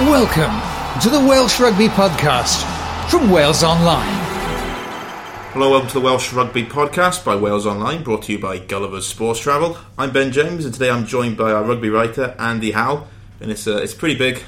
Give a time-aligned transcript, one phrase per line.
[0.00, 2.60] Welcome to the Welsh Rugby Podcast
[3.08, 4.04] from Wales Online.
[5.52, 9.06] Hello, welcome to the Welsh Rugby Podcast by Wales Online, brought to you by Gulliver's
[9.06, 9.78] Sports Travel.
[9.96, 13.06] I'm Ben James, and today I'm joined by our rugby writer Andy Howell,
[13.40, 14.42] and it's a it's a pretty big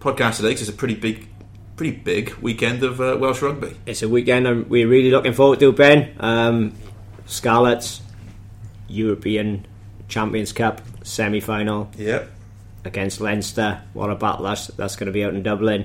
[0.00, 0.52] podcast today.
[0.52, 1.28] 'cause it's a pretty big,
[1.76, 3.76] pretty big weekend of uh, Welsh rugby.
[3.84, 6.14] It's a weekend and we're really looking forward to, Ben.
[6.20, 6.72] Um,
[7.26, 8.00] Scarlets,
[8.88, 9.66] European
[10.08, 12.30] Champions Cup semi final Yep.
[12.88, 13.82] Against Leinster.
[13.92, 15.84] What a battle that's, that's going to be out in Dublin.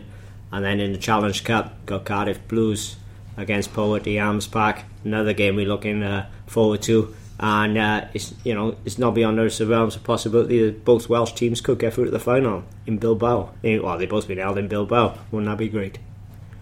[0.54, 2.96] And then in the Challenge Cup, got Cardiff Blues
[3.36, 4.84] against Pau at the Arms Park.
[5.04, 7.14] Another game we're looking uh, forward to.
[7.40, 11.34] And uh, it's you know it's not beyond the realms of possibility that both Welsh
[11.34, 13.52] teams could get through to the final in Bilbao.
[13.64, 15.18] Eh, Well, they've both been held in Bilbao.
[15.32, 15.98] Wouldn't that be great?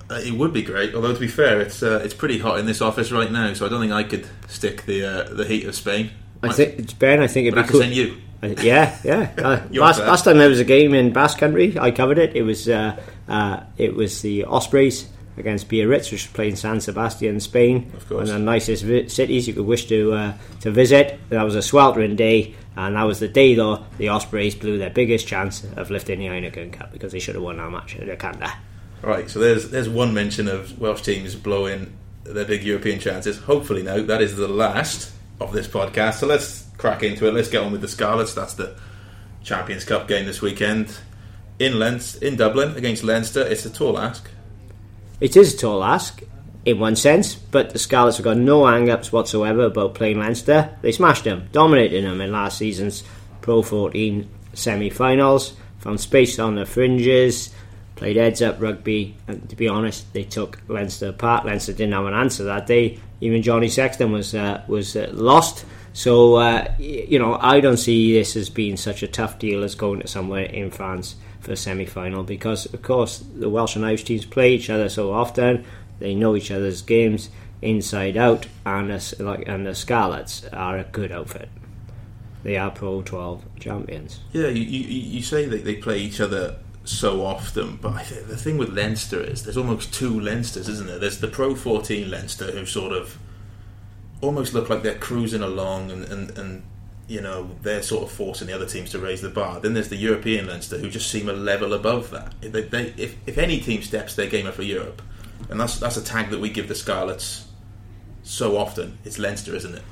[0.09, 2.65] Uh, it would be great, although to be fair, it's uh, it's pretty hot in
[2.65, 5.65] this office right now, so I don't think I could stick the uh, the heat
[5.67, 6.09] of Spain.
[6.41, 7.19] I think Ben.
[7.21, 7.81] I think it'd But be can cool.
[7.81, 8.17] send you.
[8.43, 9.31] Uh, yeah, yeah.
[9.37, 12.35] Uh, last, last time there was a game in Basque Country, I covered it.
[12.35, 15.07] It was uh, uh, it was the Ospreys
[15.37, 17.91] against Biarritz, which was playing San Sebastian, Spain.
[17.95, 18.27] Of course.
[18.27, 21.19] One of the nicest vi- cities you could wish to uh, to visit.
[21.29, 24.89] That was a sweltering day, and that was the day though the Ospreys blew their
[24.89, 28.07] biggest chance of lifting the Heineken Cup because they should have won that match at
[28.07, 28.53] Anoeta.
[29.01, 33.37] Right, so there's there's one mention of Welsh teams blowing their big European chances.
[33.39, 36.15] Hopefully, now that is the last of this podcast.
[36.15, 37.33] So let's crack into it.
[37.33, 38.33] Let's get on with the Scarlets.
[38.33, 38.75] That's the
[39.43, 40.97] Champions Cup game this weekend
[41.59, 43.41] in Leinster, in Dublin against Leinster.
[43.41, 44.29] It's a tall ask.
[45.19, 46.23] It is a tall ask
[46.65, 50.75] in one sense, but the Scarlets have got no hang ups whatsoever about playing Leinster.
[50.81, 53.03] They smashed them, dominated them in last season's
[53.41, 57.53] Pro 14 semi finals, found space on the fringes,
[57.95, 61.45] played heads up rugby, and to be honest, they took Leinster apart.
[61.45, 62.99] Leinster didn't have an answer that day.
[63.19, 65.65] Even Johnny Sexton was uh, was uh, lost.
[65.93, 69.75] So uh, you know, I don't see this as being such a tough deal as
[69.75, 74.03] going to somewhere in France for a semi-final because, of course, the Welsh and Irish
[74.03, 75.65] teams play each other so often.
[75.99, 77.29] They know each other's games
[77.61, 81.49] inside out, and the, like and the Scarlets are a good outfit.
[82.43, 84.19] They are Pro 12 champions.
[84.31, 88.57] Yeah, you, you, you say that they play each other so often, but the thing
[88.57, 90.97] with Leinster is there's almost two Leinsters, isn't there?
[90.97, 93.19] There's the Pro 14 Leinster who sort of
[94.21, 96.63] almost look like they're cruising along and, and, and
[97.07, 99.59] you know, they're sort of forcing the other teams to raise the bar.
[99.59, 102.33] Then there's the European Leinster who just seem a level above that.
[102.41, 105.01] If, they, they, if, if any team steps their game up for Europe,
[105.49, 107.47] and that's, that's a tag that we give the Scarlets
[108.23, 109.83] so often, it's Leinster, isn't it?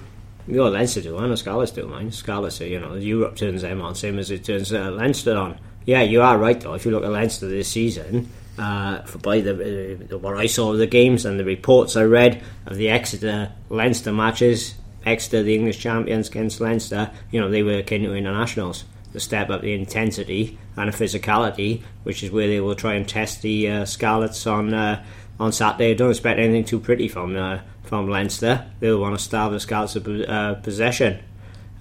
[0.47, 2.11] Know, Leinster do, and the Scarlets do, man.
[2.11, 5.59] Scarlets, are, you know, Europe turns them on, same as it turns uh, Leinster on.
[5.85, 6.73] Yeah, you are right, though.
[6.73, 8.29] If you look at Leinster this season,
[8.59, 12.03] uh, for by the uh, what I saw of the games and the reports I
[12.03, 14.75] read of the Exeter Leinster matches,
[15.05, 18.83] Exeter, the English champions against Leinster, you know, they were akin to internationals.
[19.13, 23.07] The step up the intensity and the physicality, which is where they will try and
[23.07, 25.03] test the uh, Scarlets on uh,
[25.39, 25.95] on Saturday.
[25.95, 28.69] Don't expect anything too pretty from uh, from Leinster.
[28.81, 31.23] They'll want to starve the Scarlets of possession.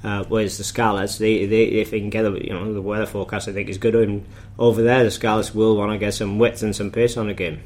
[0.04, 3.06] Uh, whereas the Scarlets, they, they if they can get the you know the weather
[3.06, 3.94] forecast, I think is good.
[3.96, 4.24] And
[4.58, 7.34] over there, the Scarlets will want to get some width and some pace on the
[7.34, 7.60] game.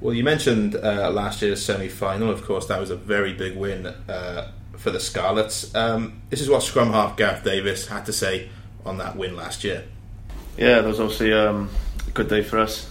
[0.00, 2.30] Well, you mentioned uh, last year's semi final.
[2.30, 5.74] Of course, that was a very big win uh, for the Scarlets.
[5.74, 8.48] Um, this is what scrum half Gareth Davies had to say
[8.86, 9.84] on that win last year.
[10.56, 11.68] Yeah, that was obviously um,
[12.06, 12.88] a good day for us.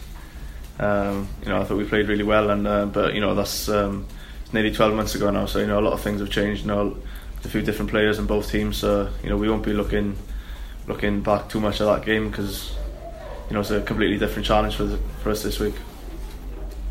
[0.80, 3.70] Um, you know, I thought we played really well, and uh, but you know that's
[3.70, 4.06] um,
[4.44, 6.62] it's nearly 12 months ago now, so you know a lot of things have changed.
[6.62, 6.98] You know,
[7.44, 10.18] a few different players in both teams, so you know we won't be looking
[10.88, 12.76] looking back too much at that game because
[13.48, 15.76] you know it's a completely different challenge for the, for us this week.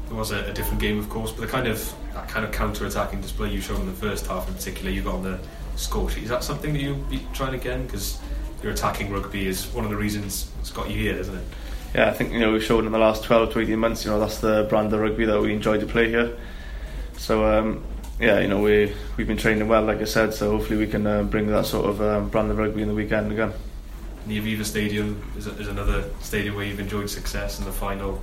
[0.08, 2.52] It was a, a different game, of course, but the kind of that kind of
[2.52, 5.38] counter-attacking display you showed in the first half, in particular, you got on the
[5.76, 6.24] score sheet.
[6.24, 7.84] Is that something that you'll be trying again?
[7.84, 8.18] Because
[8.62, 11.44] your attacking rugby is one of the reasons it's got you here, isn't it?
[11.94, 14.04] Yeah, I think you know we've shown in the last 12 to 18 months.
[14.04, 16.36] You know that's the brand of rugby that we enjoy to play here.
[17.16, 17.84] So um,
[18.20, 20.34] yeah, you know we we've been training well, like I said.
[20.34, 22.94] So hopefully we can uh, bring that sort of um, brand of rugby in the
[22.94, 23.52] weekend again.
[24.22, 27.72] And the Aviva Stadium is, a, is another stadium where you've enjoyed success in the
[27.72, 28.20] final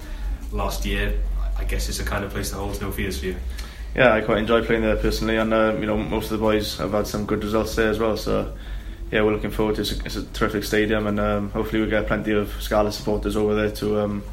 [0.52, 1.20] last year.
[1.58, 3.36] I guess it's a kind of place that holds no fears for you.
[3.96, 6.78] Yeah, I quite enjoy playing there personally, and uh, you know most of the boys
[6.78, 8.18] have had some good results there as well.
[8.18, 8.54] So
[9.12, 10.06] yeah, we're looking forward to it.
[10.06, 13.72] It's a, terrific stadium, and um, hopefully we get plenty of Scarlet supporters over there
[13.72, 14.24] to um,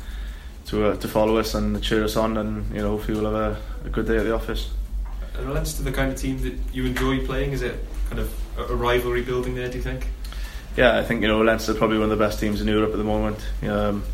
[0.67, 3.57] to uh, to follow us and cheer us on, and you know hopefully we'll have
[3.85, 4.71] a, a good day at the office.
[5.39, 7.53] Are the kind of team that you enjoy playing?
[7.53, 10.09] Is it kind of a, a rivalry building there, do you think?
[10.77, 12.93] Yeah, I think you know Leinster are probably one of the best teams in Europe
[12.93, 13.39] at the moment.
[13.63, 14.05] Um,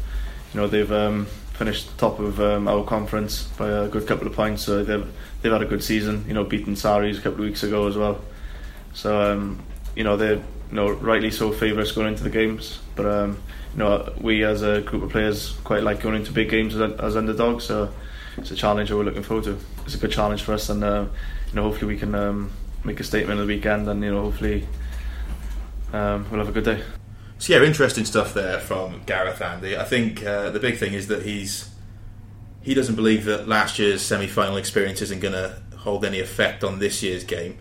[0.52, 4.34] you know they've um, finished top of um, our conference by a good couple of
[4.34, 5.06] points, so they've
[5.42, 6.24] they've had a good season.
[6.26, 8.20] You know, beating Sarries a couple of weeks ago as well.
[8.92, 9.62] So um,
[9.94, 12.78] you know they're you know, rightly so favourites going into the games.
[12.94, 13.42] But um,
[13.72, 16.92] you know, we as a group of players quite like going into big games as,
[17.00, 17.64] as underdogs.
[17.64, 17.92] So
[18.36, 19.58] it's a challenge that we're looking forward to.
[19.88, 21.06] It's a good challenge for us, and uh,
[21.49, 22.50] you know, hopefully we can um,
[22.85, 24.69] make a statement at the weekend, and you know, hopefully
[25.94, 26.82] um, we'll have a good day.
[27.38, 29.79] So yeah, interesting stuff there from Gareth Andy.
[29.79, 31.70] I think uh, the big thing is that he's
[32.61, 36.81] he doesn't believe that last year's semi-final experience isn't going to hold any effect on
[36.81, 37.56] this year's game.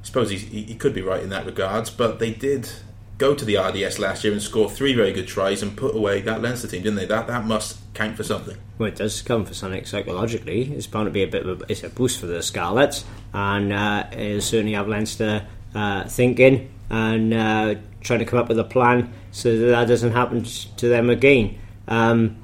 [0.00, 2.70] I suppose he, he could be right in that regards, but they did
[3.18, 6.20] go to the RDS last year and score three very good tries and put away
[6.22, 7.06] that Leinster team, didn't they?
[7.06, 8.56] That that must count for something.
[8.78, 10.72] Well, it does count for something psychologically.
[10.72, 13.72] It's bound to be a bit of a, it's a boost for the Scarlets, and
[13.72, 18.64] uh, it'll certainly have Leinster uh, thinking and uh, trying to come up with a
[18.64, 21.58] plan so that that doesn't happen to them again.
[21.88, 22.38] Um,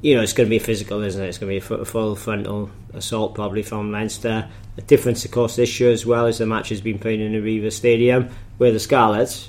[0.00, 1.28] you know, it's going to be physical, isn't it?
[1.28, 4.48] It's going to be a full frontal assault probably from Leinster.
[4.76, 7.32] The difference, of course, this year as well is the match has been played in
[7.32, 9.48] the Aviva Stadium, where the Scarlets,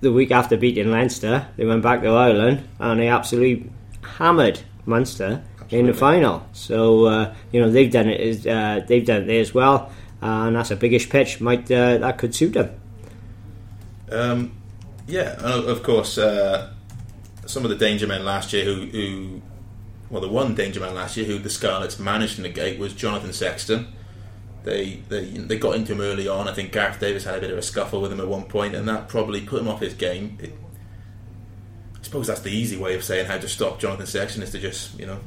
[0.00, 3.70] the week after beating Leinster, they went back to Ireland and they absolutely
[4.02, 5.78] hammered Munster absolutely.
[5.78, 6.46] in the final.
[6.52, 8.46] So uh, you know they've done it.
[8.46, 9.90] Uh, they've done it there as well,
[10.20, 11.40] and that's a biggish pitch.
[11.40, 12.80] Might uh, that could suit them?
[14.10, 14.56] Um,
[15.06, 16.18] yeah, of course.
[16.18, 16.72] Uh,
[17.46, 19.42] some of the danger men last year who, who,
[20.10, 23.32] well, the one danger man last year who the Scarlets managed to negate was Jonathan
[23.32, 23.92] Sexton.
[24.66, 26.48] They, they they got into him early on.
[26.48, 28.74] I think Gareth Davies had a bit of a scuffle with him at one point,
[28.74, 30.36] and that probably put him off his game.
[30.42, 30.52] It,
[31.94, 34.58] I suppose that's the easy way of saying how to stop Jonathan Sexton is to
[34.58, 35.20] just you know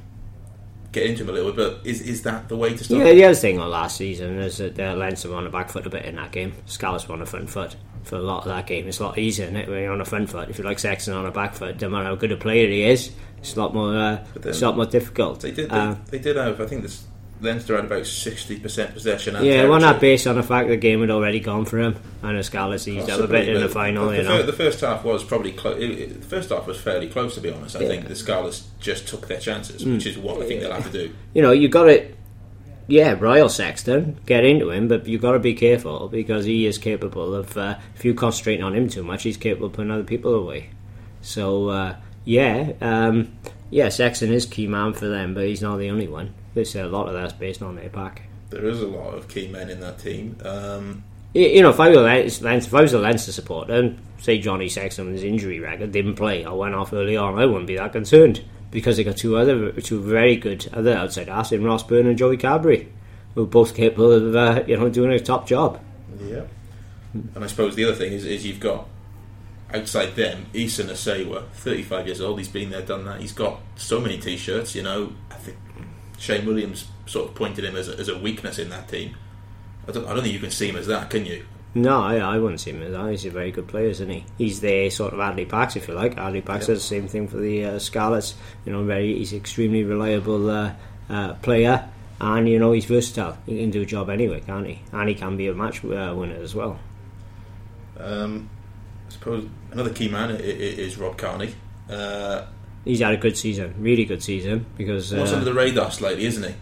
[0.92, 1.82] get into him a little bit.
[1.82, 2.98] But is is that the way to stop?
[2.98, 5.88] Yeah, the other thing on last season is that uh, were on the back foot
[5.88, 6.52] a bit in that game.
[6.82, 8.90] Were on the front foot for a lot of that game.
[8.90, 10.50] It's a lot easier isn't it, when you're on a front foot.
[10.50, 12.84] If you like Sexton on a back foot, no matter how good a player he
[12.84, 13.96] is, it's a lot more.
[13.96, 15.40] Uh, it's a lot more difficult.
[15.40, 15.70] They did.
[15.70, 16.60] They, uh, they did have.
[16.60, 17.06] I think this
[17.42, 19.42] Leinster had about sixty percent possession.
[19.44, 22.38] Yeah, one that based on the fact the game had already gone for him, and
[22.38, 24.10] the Scarlets eased up a bit in the final.
[24.10, 25.80] The, you know, the first half was probably close.
[25.80, 27.76] The first half was fairly close, to be honest.
[27.76, 27.88] I yeah.
[27.88, 29.94] think the Scarlets just took their chances, mm.
[29.94, 31.16] which is what I think they'll have to do.
[31.34, 32.18] You know, you got it.
[32.88, 36.78] Yeah, Royal Sexton, get into him, but you've got to be careful because he is
[36.78, 37.56] capable of.
[37.56, 40.72] Uh, if you concentrate on him too much, he's capable of putting other people away.
[41.22, 41.96] So uh,
[42.26, 43.32] yeah, um,
[43.70, 46.34] yeah, Sexton is key man for them, but he's not the only one.
[46.60, 48.24] They say a lot of that's based on their pack.
[48.50, 50.36] There is a lot of key men in that team.
[50.44, 54.40] Um, you know, if I, were Leinster, if I was a Leinster supporter and say
[54.40, 57.68] Johnny Sexton with his injury record didn't play I went off early on, I wouldn't
[57.68, 61.64] be that concerned because they got two other two very good other outside ass in
[61.64, 62.90] Ross Byrne and Joey Carbery,
[63.36, 65.80] who are both capable of uh, you know doing a top job.
[66.22, 66.44] Yeah,
[67.14, 68.86] and I suppose the other thing is, is you've got
[69.74, 73.22] outside them, Isa Nacewa, 35 years old, he's been there, done that.
[73.22, 75.14] He's got so many t-shirts, you know.
[75.32, 75.58] I think
[76.20, 79.16] Shane Williams sort of pointed him as a, as a weakness in that team.
[79.88, 81.46] I don't, I don't think you can see him as that, can you?
[81.74, 83.10] No, I, I wouldn't see him as that.
[83.10, 84.26] He's a very good player, isn't he?
[84.38, 86.16] He's the sort of Hadleigh Parkes, if you like.
[86.16, 86.76] Hadleigh Parkes yep.
[86.76, 88.36] does the same thing for the uh, Scarlets.
[88.66, 90.74] You know, very he's extremely reliable uh,
[91.10, 91.88] uh, player,
[92.20, 93.38] and you know he's versatile.
[93.46, 94.82] He can do a job anyway, can't he?
[94.92, 96.80] And he can be a match uh, winner as well.
[97.98, 98.50] Um,
[99.08, 101.54] I suppose another key man is Rob Kearney.
[102.86, 106.44] He's had a good season, really good season because uh, under the radar slightly, isn't
[106.44, 106.56] he?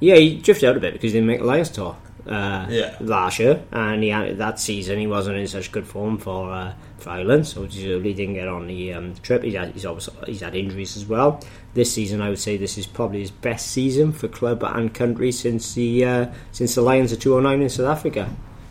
[0.00, 1.96] Yeah, he drifted out a bit because he didn't make the Lions tour
[2.26, 2.96] uh, yeah.
[3.00, 6.74] last year, and he had, that season he wasn't in such good form for uh,
[6.98, 9.42] for Ireland, so he didn't get on the um, trip.
[9.42, 11.40] He's had, he's, obviously, he's had injuries as well.
[11.74, 15.32] This season, I would say this is probably his best season for club and country
[15.32, 18.30] since the uh, since the Lions of 209 in South Africa.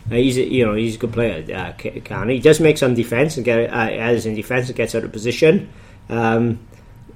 [0.10, 1.46] Uh, he's a, you know he's a good player.
[1.54, 4.96] Uh, can he does make some defence and get uh, as in defence and gets
[4.96, 5.70] out of position.
[6.12, 6.60] Um,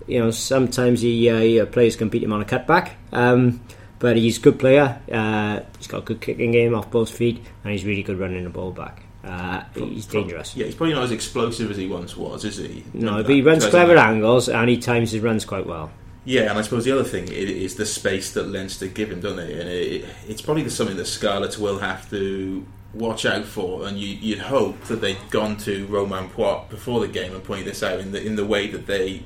[0.08, 3.62] you know sometimes he, uh, he uh, players can beat him on a cutback, um,
[4.00, 5.00] but he's a good player.
[5.12, 8.44] Uh, he's got a good kicking game off both feet, and he's really good running
[8.44, 9.02] the ball back.
[9.24, 10.56] Uh, he's dangerous.
[10.56, 12.84] Yeah, he's probably not as explosive as he once was, is he?
[12.94, 15.92] No, but he runs clever angles and he times his runs quite well.
[16.26, 19.38] Yeah, and I suppose the other thing is the space that Leinster give him, don't
[19.38, 19.60] they?
[19.60, 23.88] And it, it's probably something that Scarlets will have to watch out for.
[23.88, 27.68] And you, would hope that they'd gone to Romain Poite before the game and pointed
[27.68, 29.24] this out in the in the way that they,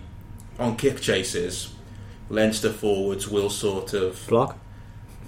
[0.58, 1.74] on kick chases,
[2.30, 4.58] Leinster forwards will sort of block.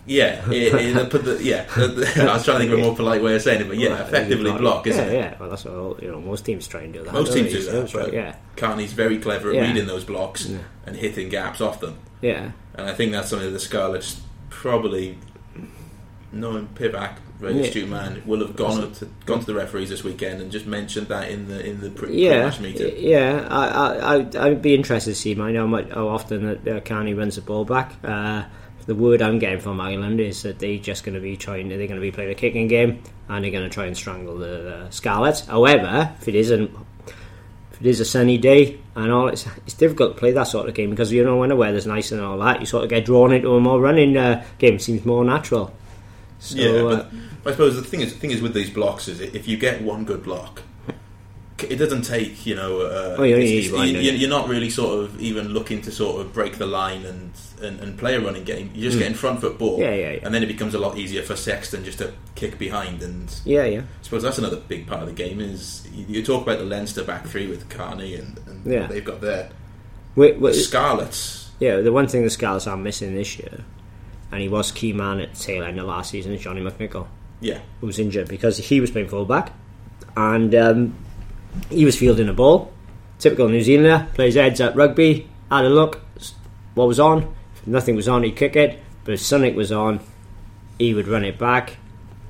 [0.05, 1.67] Yeah, it, it, put the, yeah.
[1.75, 4.03] I was trying to think of a more polite way of saying it, but yeah,
[4.03, 5.15] effectively block, isn't yeah, it?
[5.15, 6.19] Yeah, well, that's what all, you know.
[6.19, 7.13] Most teams try and do that.
[7.13, 7.93] Most teams do that.
[7.93, 8.11] Right?
[8.11, 9.67] Yeah, Kearney's very clever at yeah.
[9.67, 10.57] reading those blocks yeah.
[10.87, 11.99] and hitting gaps off them.
[12.19, 15.19] Yeah, and I think that's something that the Scarlets probably,
[16.31, 17.63] knowing Pivac, very yeah.
[17.63, 21.07] astute man, will have gone to gone to the referees this weekend and just mentioned
[21.07, 22.93] that in the in the pre- yeah, match meeting.
[22.97, 25.31] Yeah, I, I, I'd be interested to see.
[25.31, 27.95] I know how, much, how often that uh, Kearney runs the ball back.
[28.03, 28.43] Uh,
[28.85, 31.67] the word I'm getting from Ireland is that they're just going to be trying.
[31.67, 34.37] They're going to be playing a kicking game, and they're going to try and strangle
[34.37, 35.47] the uh, Scarlets.
[35.47, 36.69] However, if it isn't,
[37.71, 40.69] if it is a sunny day and all, it's it's difficult to play that sort
[40.69, 42.89] of game because you know when the weather's nice and all that, you sort of
[42.91, 44.75] get drawn into a more running uh, game.
[44.75, 45.73] It seems more natural.
[46.41, 47.11] So, yeah, uh, but
[47.45, 49.81] I suppose the thing is, the thing is with these blocks is if you get
[49.81, 50.61] one good block,
[51.69, 52.81] it doesn't take you know.
[52.81, 55.49] Uh, Oh, you only it's- need it's- one, you- you're not really sort of even
[55.49, 57.31] looking to sort of break the line and,
[57.61, 58.71] and, and play a running game.
[58.73, 59.79] You just get in front foot ball.
[59.79, 60.19] Yeah, yeah, yeah.
[60.23, 63.03] and then it becomes a lot easier for Sexton just to kick behind.
[63.03, 66.23] And yeah, yeah, I suppose that's another big part of the game is you, you
[66.23, 68.87] talk about the Leinster back three with Kearney and, and Yeah.
[68.87, 69.49] they've got there.
[70.15, 71.77] Wait, The Scarlets, yeah.
[71.81, 73.63] The one thing the Scarlets are missing this year,
[74.31, 77.05] and he was key man at tail end of last season, is Johnny McNicholl.
[77.41, 79.51] Yeah, who was injured because he was playing fullback
[80.15, 80.95] and um,
[81.69, 82.71] he was fielding a ball.
[83.19, 86.01] Typical New Zealander, plays heads at rugby, had a look,
[86.75, 87.33] what was on.
[87.55, 89.99] If nothing was on, he'd kick it, but if something was on,
[90.79, 91.77] he would run it back,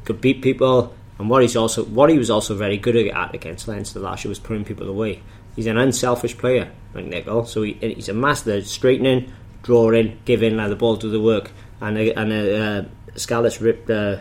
[0.05, 0.93] could beat people.
[1.17, 4.29] And what he's also what he was also very good at against Leinster last year
[4.29, 5.21] was putting people away.
[5.55, 9.31] He's an unselfish player, McNicholl, so he, he's a master at straightening,
[9.63, 11.51] drawing, giving, let the ball to the work.
[11.79, 14.17] And uh, and uh, uh, ripped uh,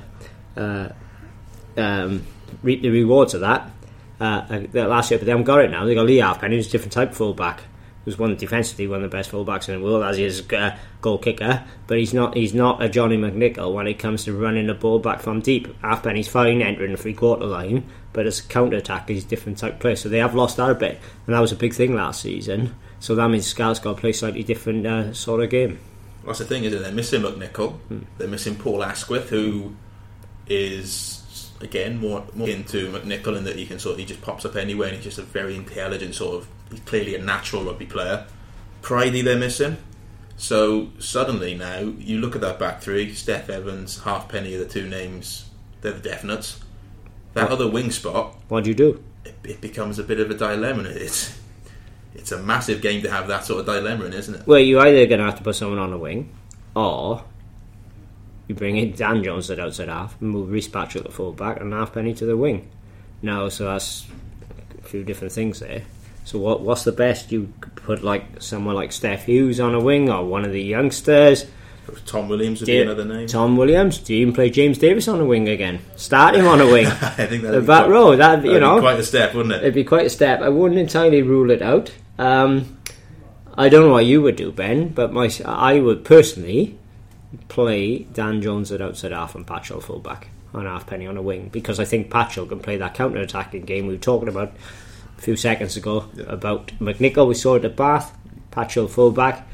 [0.57, 2.26] um,
[2.62, 3.71] reap the rewards of that.
[4.21, 5.87] Uh, uh, last year, but they haven't got it now.
[5.87, 7.62] They got Lee Halfpenny, who's a different type of fullback.
[8.04, 10.59] Who's one defensively one of the best fullbacks in the world, as he is a
[10.59, 11.64] uh, goal kicker.
[11.87, 14.99] But he's not he's not a Johnny McNicholl when it comes to running the ball
[14.99, 15.69] back from deep.
[15.80, 19.57] Halfpenny's fine entering the three quarter line, but as a counter attack, he's a different
[19.57, 19.97] type of player.
[19.97, 22.75] So they have lost that a bit, and that was a big thing last season.
[22.99, 25.78] So that means Scout's got to play a slightly different uh, sort of game.
[26.26, 26.83] That's the thing, is it?
[26.83, 27.78] They're missing McNicholl.
[28.19, 29.75] They're missing Paul Asquith, who
[30.50, 34.45] is again more more into McNicholl in that he can sort of, he just pops
[34.45, 37.87] up anywhere and he's just a very intelligent sort of he's clearly a natural rugby
[37.87, 38.26] player.
[38.83, 39.76] Pridey they're missing.
[40.37, 44.88] So suddenly now you look at that back three, Steff Evans, Halfpenny are the two
[44.88, 45.49] names,
[45.83, 46.59] they're the definites.
[47.35, 49.04] That other wing spot, What do you do?
[49.25, 50.83] it, it becomes a bit of a dilemma.
[50.88, 51.38] It's
[52.12, 54.47] it's a massive game to have that sort of dilemma in, isn't it?
[54.47, 56.35] Well, you're either going to have to put someone on a wing,
[56.75, 57.23] or
[58.50, 61.33] you bring in Dan Jones at outside half, and move Rhys Patchell at the full
[61.33, 62.69] back, and Halfpenny to the wing.
[63.23, 64.07] Now, so that's
[64.78, 65.83] a few different things there.
[66.25, 67.30] So, what what's the best?
[67.30, 70.62] You could put like someone like Steff Hughes on a wing, or one of the
[70.62, 71.47] youngsters.
[72.07, 73.26] Tom Williams would be another name.
[73.26, 73.99] Tom Williams.
[73.99, 75.80] Do you even play James Davies on a wing again?
[75.97, 76.87] Start him on a wing.
[76.88, 76.90] I
[77.26, 78.16] think that'd be back quite- row.
[78.16, 79.62] That you know, quite a step, wouldn't it?
[79.62, 80.40] It'd be quite a step.
[80.40, 81.92] I wouldn't entirely rule it out.
[82.19, 82.78] Um,
[83.54, 86.78] I don't know what you would do, Ben, but my I would personally
[87.49, 91.78] play Dan Jones at outside half and Patchell fullback and Halfpenny on a wing because
[91.78, 94.52] I think Patchell can play that counter attacking game we were talking about
[95.16, 97.28] a few seconds ago about McNicholl.
[97.28, 98.16] We saw it at Bath.
[98.50, 99.46] Patchell fullback.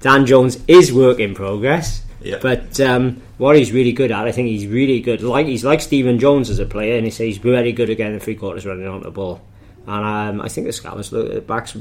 [0.00, 2.02] Dan Jones is work in progress.
[2.20, 2.38] Yeah.
[2.40, 5.22] But um, what he's really good at, I think he's really good.
[5.22, 8.08] Like he's like Stephen Jones as a player, and he says he's very good again
[8.08, 9.40] getting three quarters running on the ball.
[9.86, 11.76] And um, I think the at backs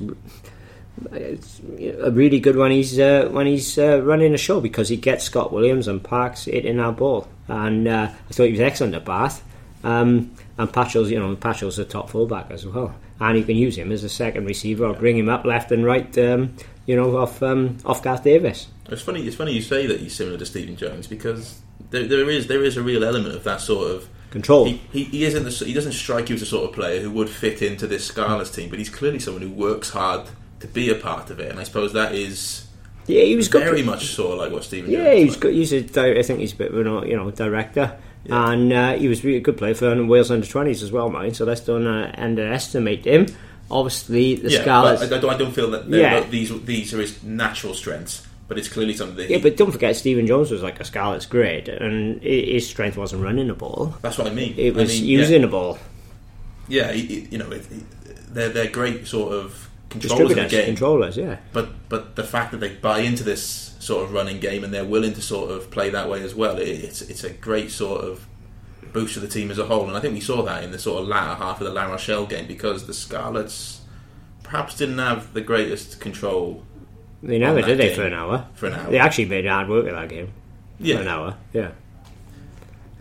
[1.11, 1.59] it's
[1.99, 5.25] a really good when he's uh, when he's uh, running a show because he gets
[5.25, 7.27] Scott Williams and Parkes hitting that ball.
[7.47, 9.43] And uh, I thought he was excellent at Bath.
[9.83, 13.77] Um, and Patchell's, you know, Patchell's a top fullback as well, and you can use
[13.77, 16.55] him as a second receiver or bring him up left and right, um,
[16.87, 18.67] you know, off um, off Garth Davis.
[18.89, 19.27] It's funny.
[19.27, 21.61] It's funny you say that he's similar to Stephen Jones because
[21.91, 24.65] there, there is there is a real element of that sort of Control.
[24.65, 27.09] He, he, he isn't the, he doesn't strike you as the sort of player who
[27.11, 30.27] would fit into this Scarlets team, but he's clearly someone who works hard
[30.67, 32.65] to be a part of it, and I suppose that is
[33.07, 33.63] Yeah, he was good.
[33.63, 34.91] very much sort of like what Stephen.
[34.91, 35.37] Yeah, Jones he's was.
[35.37, 35.53] good.
[35.53, 37.97] He's a, di- I think he's a bit of a you know director,
[38.29, 41.35] and uh, he was really a good player for Wales under twenties as well, mate.
[41.35, 43.27] So let's don't uh, underestimate him.
[43.71, 45.01] Obviously, the Yeah, Scarlets.
[45.01, 46.19] I, don't, I don't feel that Yeah.
[46.19, 49.57] that these these are his natural strengths, but it's clearly something that he, yeah, but
[49.57, 53.53] don't forget, Stephen Jones was like a Scarlet's grade, and his strength wasn't running the
[53.55, 54.53] ball; that's what I mean.
[54.57, 55.79] it was I mean, using the ball.
[56.67, 57.49] Yeah, yeah he- he- you know,
[58.31, 60.65] they're they're great sort of controllers of the game.
[60.65, 61.37] controllers, yeah.
[61.53, 64.85] but but the fact that they buy into this sort of running game and they're
[64.85, 68.03] willing to sort of play that way as well, it, it's it's a great sort
[68.03, 68.27] of
[68.93, 69.87] boost to the team as a whole.
[69.87, 71.85] And I think we saw that in the sort of latter half of the La
[71.85, 73.81] Rochelle game because the Scarlets
[74.41, 76.63] perhaps didn't have the greatest control
[77.21, 78.47] They never did they for an hour.
[78.53, 78.89] for an hour.
[78.89, 80.31] They actually made hard work of that game
[80.79, 81.37] yeah, for an hour.
[81.53, 81.71] Yeah.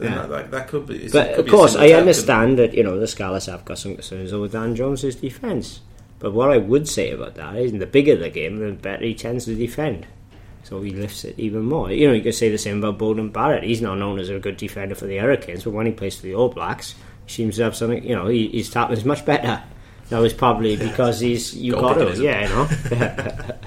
[0.01, 0.15] Yeah.
[0.15, 1.09] That, that, that could be.
[1.09, 4.33] But could of course, I understand that you know the Scarlets have got some concerns
[4.33, 5.81] over Dan Jones's defence.
[6.25, 9.15] But what I would say about that is, the bigger the game, the better he
[9.15, 10.07] tends to defend.
[10.63, 11.93] So he lifts it even more.
[11.93, 13.63] You know, you could say the same about Beauden Barrett.
[13.63, 16.23] He's not known as a good defender for the Hurricanes, but when he plays for
[16.23, 16.95] the All Blacks,
[17.27, 18.03] he seems to have something.
[18.03, 19.63] You know, he, his tackling is much better.
[20.09, 23.49] That was probably because he's you got him, yeah, you know.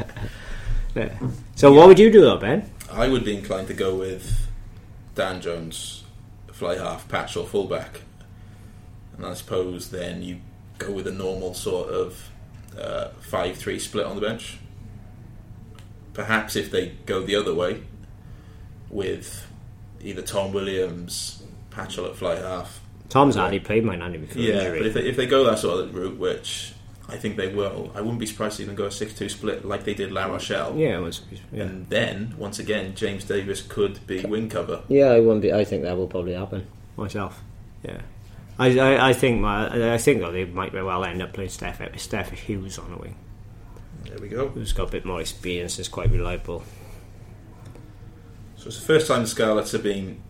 [0.96, 1.16] Yeah.
[1.54, 2.68] So what would you do though, Ben?
[2.92, 4.48] I would be inclined to go with
[5.14, 6.06] Dan Jones,
[6.52, 8.02] fly half, Patchell fullback,
[9.16, 10.40] and I suppose then you
[10.80, 12.32] go with a normal sort of
[12.80, 14.58] uh, five-three split on the bench.
[16.14, 17.84] Perhaps if they go the other way,
[18.90, 19.46] with
[20.02, 22.82] either Tom Williams, Patchell at fly half.
[23.10, 24.80] Tom's hardly played my nanny before Yeah, injury.
[24.80, 26.74] but if they, if they go that sort of route, which
[27.08, 29.64] I think they will, I wouldn't be surprised to see them go a six-two split
[29.64, 30.76] like they did La Rochelle.
[30.76, 31.00] yeah,
[31.54, 31.64] yeah.
[31.64, 34.82] And then, once again, James Davies could be wing cover.
[34.88, 35.54] Yeah, I wouldn't be.
[35.54, 36.66] I think that will probably happen
[36.98, 37.42] myself.
[37.84, 38.02] Yeah,
[38.60, 41.50] I, I, I think my, I think though they might very well end up playing
[41.50, 43.16] Steff Steff Hughes on the wing.
[44.06, 44.50] There we go.
[44.50, 46.64] Who's got a bit more experience, is quite reliable.
[48.56, 50.22] So it's the first time the Scarlets have been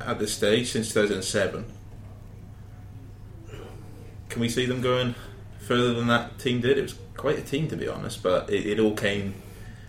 [0.00, 1.64] at this stage since 2007.
[4.28, 5.14] Can we see them going
[5.58, 6.78] further than that team did?
[6.78, 9.34] It was quite a team, to be honest, but it, it all came.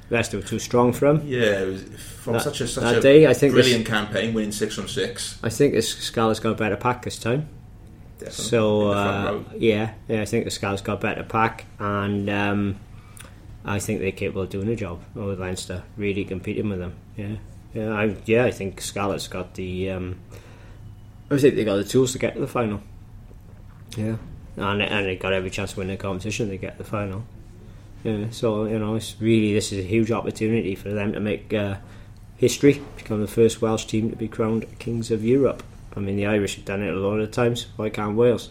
[0.10, 1.28] Leicester were too strong for them.
[1.28, 4.52] Yeah, it was from That- such a such a day, I think brilliant campaign, winning
[4.52, 5.38] six from six.
[5.44, 7.48] I think the Scarlets got a better pack this time.
[8.20, 8.44] Definitely.
[8.44, 11.66] So In the front uh, yeah, yeah, I think the Scarlets got a better pack,
[11.80, 12.80] and um,
[13.64, 16.96] I think they're capable of doing a job with Leinster, really competing with them.
[17.16, 17.36] Yeah,
[17.74, 18.44] yeah, I, yeah.
[18.44, 19.92] I think Scarlets got the.
[19.92, 20.20] Um,
[21.32, 22.82] I think they got the tools to get to the final.
[23.96, 24.18] Yeah,
[24.58, 26.50] and and they got every chance to win the competition.
[26.50, 27.24] They get the final.
[28.04, 31.54] Yeah, so you know, it's really this is a huge opportunity for them to make
[31.54, 31.78] uh,
[32.36, 35.64] history, become the first Welsh team to be crowned kings of Europe.
[35.96, 37.68] I mean, the Irish have done it a lot of times.
[37.76, 38.50] Why can't Wales?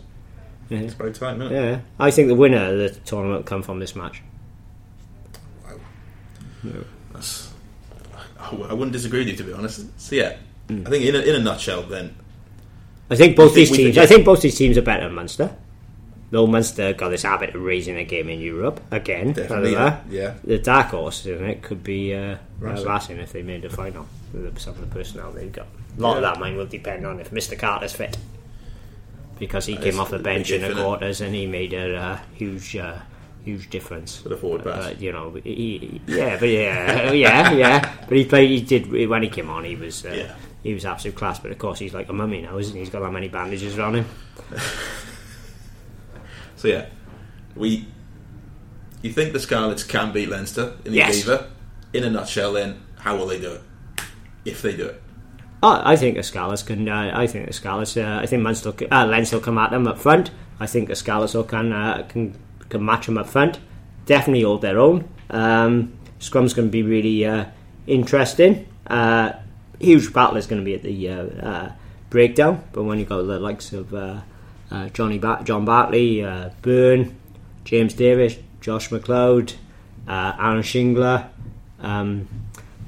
[0.68, 1.60] Yeah, It's about time, isn't it?
[1.62, 1.80] yeah.
[1.98, 4.22] I think the winner of the tournament will come from this match.
[7.12, 7.52] That's,
[8.38, 9.86] I I wouldn't disagree with you, to be honest.
[10.00, 10.36] So yeah,
[10.68, 10.86] Hmm.
[10.86, 12.14] I think in a, in a nutshell, then
[13.10, 13.94] I think both think- these teams.
[13.94, 15.56] think- I think both these teams are better than Munster.
[16.30, 19.32] Though Munster got this habit of raising a game in Europe again.
[19.32, 20.34] definitely, however, yeah.
[20.44, 22.86] The dark horse in it could be uh, Racing.
[22.86, 25.66] uh, Racing if they made the final with some of the personnel they've got.
[25.96, 27.58] A lot of that mind will depend on if Mr.
[27.58, 28.18] Carter's fit,
[29.38, 32.18] because he That came off the bench in the quarters and he made a uh,
[32.34, 32.98] huge, uh,
[33.44, 34.18] huge difference.
[34.18, 34.84] For the forward pass.
[34.84, 37.94] But you know, he, yeah, but yeah, yeah, yeah.
[38.06, 38.50] But he played.
[38.50, 39.64] He did when he came on.
[39.64, 40.04] He was.
[40.04, 40.34] Uh, Yeah.
[40.62, 42.80] He was absolute class, but of course he's like a mummy now, isn't he?
[42.80, 44.06] He's got that many bandages around him.
[46.58, 46.86] So yeah,
[47.56, 47.86] we.
[49.00, 51.22] You think the Scarlets can beat Leinster in the Yes.
[51.22, 51.46] Aviva?
[51.92, 53.62] In a nutshell, then how will they do it?
[54.44, 55.00] If they do it,
[55.62, 56.88] Oh, I think the Scarlets can.
[56.88, 57.96] Uh, I think the Scarlets.
[57.96, 60.30] Uh, I think Munster, uh, Leinster will come at them up front.
[60.60, 62.34] I think the Scarlets will can uh, can
[62.68, 63.58] can match them up front.
[64.06, 65.08] Definitely hold their own.
[65.30, 67.46] Um, scrum's going to be really uh,
[67.86, 68.66] interesting.
[68.86, 69.32] Uh,
[69.80, 71.72] huge battle is going to be at the uh, uh,
[72.10, 72.62] breakdown.
[72.72, 73.92] But when you've got the likes of
[74.70, 77.14] uh, uh, Johnny ba- John Barclay, uh, Beirne,
[77.64, 79.54] James Davies, Josh Macleod,
[80.06, 81.28] uh, Aaron Shingler.
[81.80, 82.28] Um,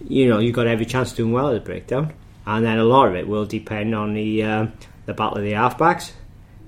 [0.09, 2.12] you know, you've got every chance of doing well at the breakdown,
[2.47, 4.73] and then a lot of it will depend on the um,
[5.07, 6.12] the battle of the halfbacks.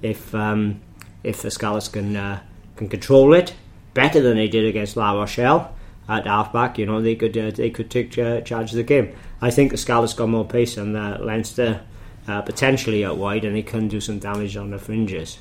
[0.02, 0.80] If um,
[1.22, 2.40] if the Scarlets can uh,
[2.76, 3.54] can control it
[3.94, 5.74] better than they did against La Rochelle
[6.08, 9.14] at halfback, you know, they could uh, they could take uh, charge of the game.
[9.40, 11.82] I think the Scarlets got more pace than uh, Leinster,
[12.28, 15.38] uh, potentially out wide, and they can do some damage on the fringes.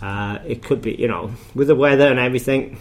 [0.00, 2.78] Uh, it could be, you know, with the weather and everything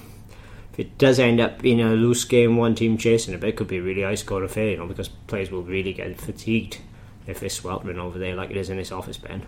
[0.76, 3.56] if it does end up being a loose game, one team chasing it, but it
[3.56, 6.80] could be a really high score affair, you know, because players will really get fatigued
[7.28, 9.42] if they're sweltering over there like it is in this office, Ben.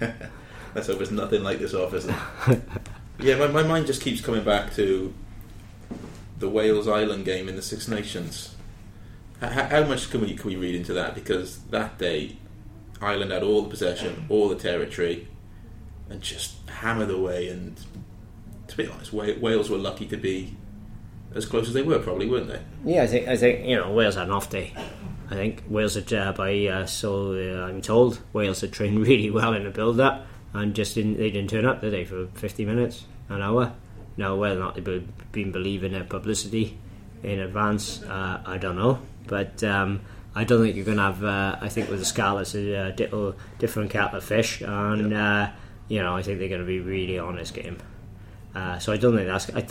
[0.74, 2.06] let's hope it's nothing like this office.
[3.18, 5.12] yeah, my, my mind just keeps coming back to
[6.38, 8.54] the Wales Ireland game in the Six Nations.
[9.42, 11.14] How, how much can we can we read into that?
[11.14, 12.38] Because that day,
[13.00, 15.28] Ireland had all the possession, all the territory,
[16.08, 17.48] and just hammered away.
[17.48, 17.78] And
[18.68, 20.56] to be honest, Wales were lucky to be
[21.34, 22.60] as close as they were, probably, weren't they?
[22.84, 24.72] Yeah, I think I think you know Wales had an off day.
[25.28, 29.30] I think Wales had uh, by uh, so uh, I'm told Wales had trained really
[29.30, 32.26] well in the build up and just didn't they didn't turn up did they for
[32.34, 33.72] 50 minutes an hour.
[34.16, 36.78] Now whether or not they've been believing their publicity
[37.22, 39.00] in advance, uh, I don't know.
[39.26, 40.00] But um,
[40.36, 41.24] I don't think you're going to have.
[41.24, 45.50] Uh, I think with the Scarlets, a little different kettle of fish, and uh,
[45.88, 47.78] you know I think they're going to be really on this game.
[48.54, 49.50] Uh, so I don't think that's.
[49.50, 49.66] I,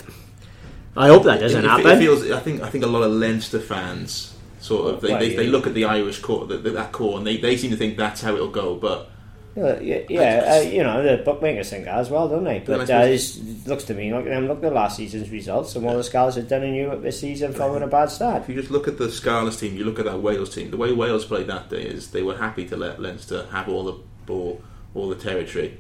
[0.97, 1.87] I hope that doesn't it, it- happen.
[1.87, 2.31] It feels.
[2.31, 2.61] I think.
[2.61, 5.37] I think a lot of Leinster fans sort of they, Well, they, yeah.
[5.37, 7.97] they look at the Irish core, the, that core, and they, they seem to think
[7.97, 8.73] that's how it'll go.
[8.75, 9.11] But
[9.55, 12.59] Yeah, uh, you know the bookmakers think that as well, don't they?
[12.59, 15.95] But uh, it looks to me like them look at last season's results and what
[15.95, 18.41] the Scarlets have done in Europe this season following a bad start.
[18.43, 20.71] if you just look at the Scarlets team, you look at that Wales team.
[20.71, 23.83] The way Wales played that day is they were happy to let Leinster have all
[23.83, 24.61] the ball,
[24.93, 25.79] all the territory.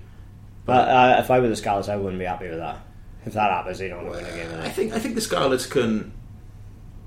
[0.65, 2.79] But uh, if I were the Scarlets, I wouldn't be happy with that.
[3.25, 4.59] If that happens, they don't win a game.
[4.61, 4.93] I think.
[4.93, 6.13] I think the Scarlets can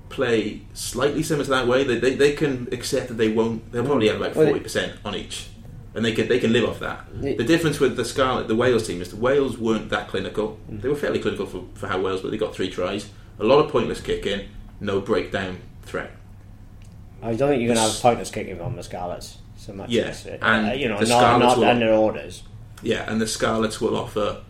[0.09, 1.83] play slightly similar to that way.
[1.83, 3.71] They, they, they can accept that they won't.
[3.71, 5.47] They'll probably have about forty percent on each,
[5.95, 7.05] and they can they can live off that.
[7.21, 10.59] The difference with the Scarlet, the Wales team, is the Wales weren't that clinical.
[10.69, 10.81] Mm.
[10.81, 13.09] They were fairly clinical for, for how Wales, but they got three tries.
[13.39, 14.49] A lot of pointless kicking,
[14.79, 16.11] no breakdown threat.
[17.21, 19.89] I don't think you're going to have pointless kicking on the Scarlets so much.
[19.89, 22.43] Yeah, as, uh, and you know, the not, not will- under orders.
[22.81, 24.41] Yeah, and the Scarlets will offer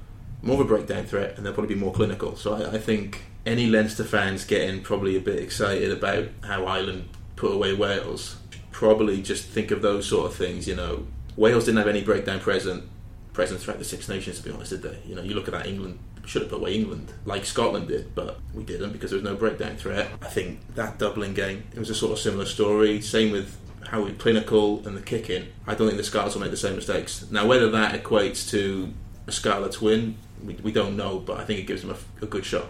[0.41, 2.36] more of a breakdown threat, and they'll probably be more clinical.
[2.36, 7.10] So I, I think any Leinster fans getting probably a bit excited about how Ireland
[7.36, 8.38] put away Wales
[8.71, 10.67] probably just think of those sort of things.
[10.67, 11.08] You know,
[11.39, 12.84] Wales didn't have any breakdown present
[13.32, 14.38] presence throughout the Six Nations.
[14.38, 14.99] To be honest, did they?
[15.06, 18.13] You know, you look at that England should have put away England like Scotland did,
[18.13, 20.10] but we didn't because there was no breakdown threat.
[20.21, 22.99] I think that Dublin game it was a sort of similar story.
[22.99, 25.47] Same with how we clinical and the kicking.
[25.65, 27.25] I don't think the Scarlets will make the same mistakes.
[27.32, 28.93] Now, whether that equates to
[29.25, 32.28] a Scarlets win, we, we don't know, but I think it gives them a, a
[32.28, 32.65] good shot.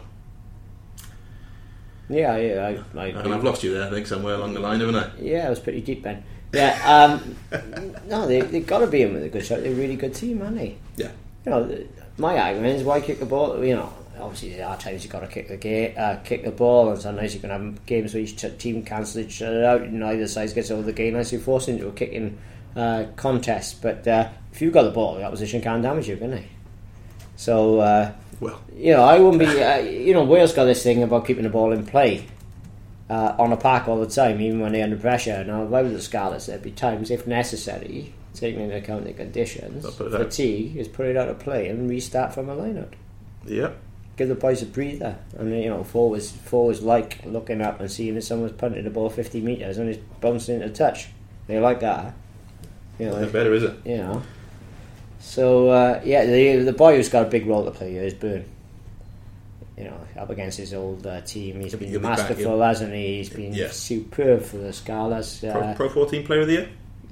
[2.07, 4.79] Yeah, yeah, I, I And I've lost you there, I think, somewhere along the line,
[4.79, 5.11] haven't I?
[5.19, 6.23] Yeah, it was pretty deep then.
[6.51, 7.35] Yeah, um,
[8.07, 9.61] no, they they got to be in with a good shot.
[9.61, 10.77] They're a really good team, aren't they?
[10.97, 11.11] Yeah.
[11.45, 11.83] You know,
[12.17, 13.63] my argument is why kick the ball.
[13.63, 16.51] You know, obviously there are times you've got to kick the ga- uh, kick the
[16.51, 19.81] ball, and sometimes you can have games where each t- team cancel each other out,
[19.81, 22.37] and either side gets over the game, as you force into a kicking
[22.75, 23.81] uh, contest.
[23.81, 26.47] But uh, if you've got the ball, the opposition can't damage you, can they?
[27.35, 27.79] So.
[27.79, 29.61] Uh, Well, you know, I wouldn't be.
[29.61, 32.23] Uh, you know, Wales got this thing about keeping the ball in play
[33.09, 35.43] uh, on a park all the time, even when they're under pressure.
[35.43, 39.13] Now, if I was the Scarlets, there'd be times, if necessary, taking into account the
[39.13, 40.21] conditions, They'll put it out.
[40.21, 42.93] fatigue, is put it out of play and restart from a line-out.
[43.45, 43.71] yeah.
[44.17, 45.17] Give the boys a breather.
[45.37, 49.09] And, you know, forwards, forwards like looking up and seeing if someone's punted the ball
[49.09, 51.07] 50 metres and it's bouncing into touch.
[51.47, 52.13] They like that.
[52.99, 53.77] You know, No better, is it?
[53.85, 54.21] you know.
[55.21, 58.13] So uh, yeah, the the boy who's got a big role to play here is
[58.13, 58.43] Beirne.
[59.79, 63.17] You know, up against his old uh, team, He's been masterful, hasn't he?
[63.17, 63.69] He's been Yeah.
[63.69, 65.39] superb for the Scarlets.
[65.39, 66.67] Pro, Uh, Pro 14 Player of the Year?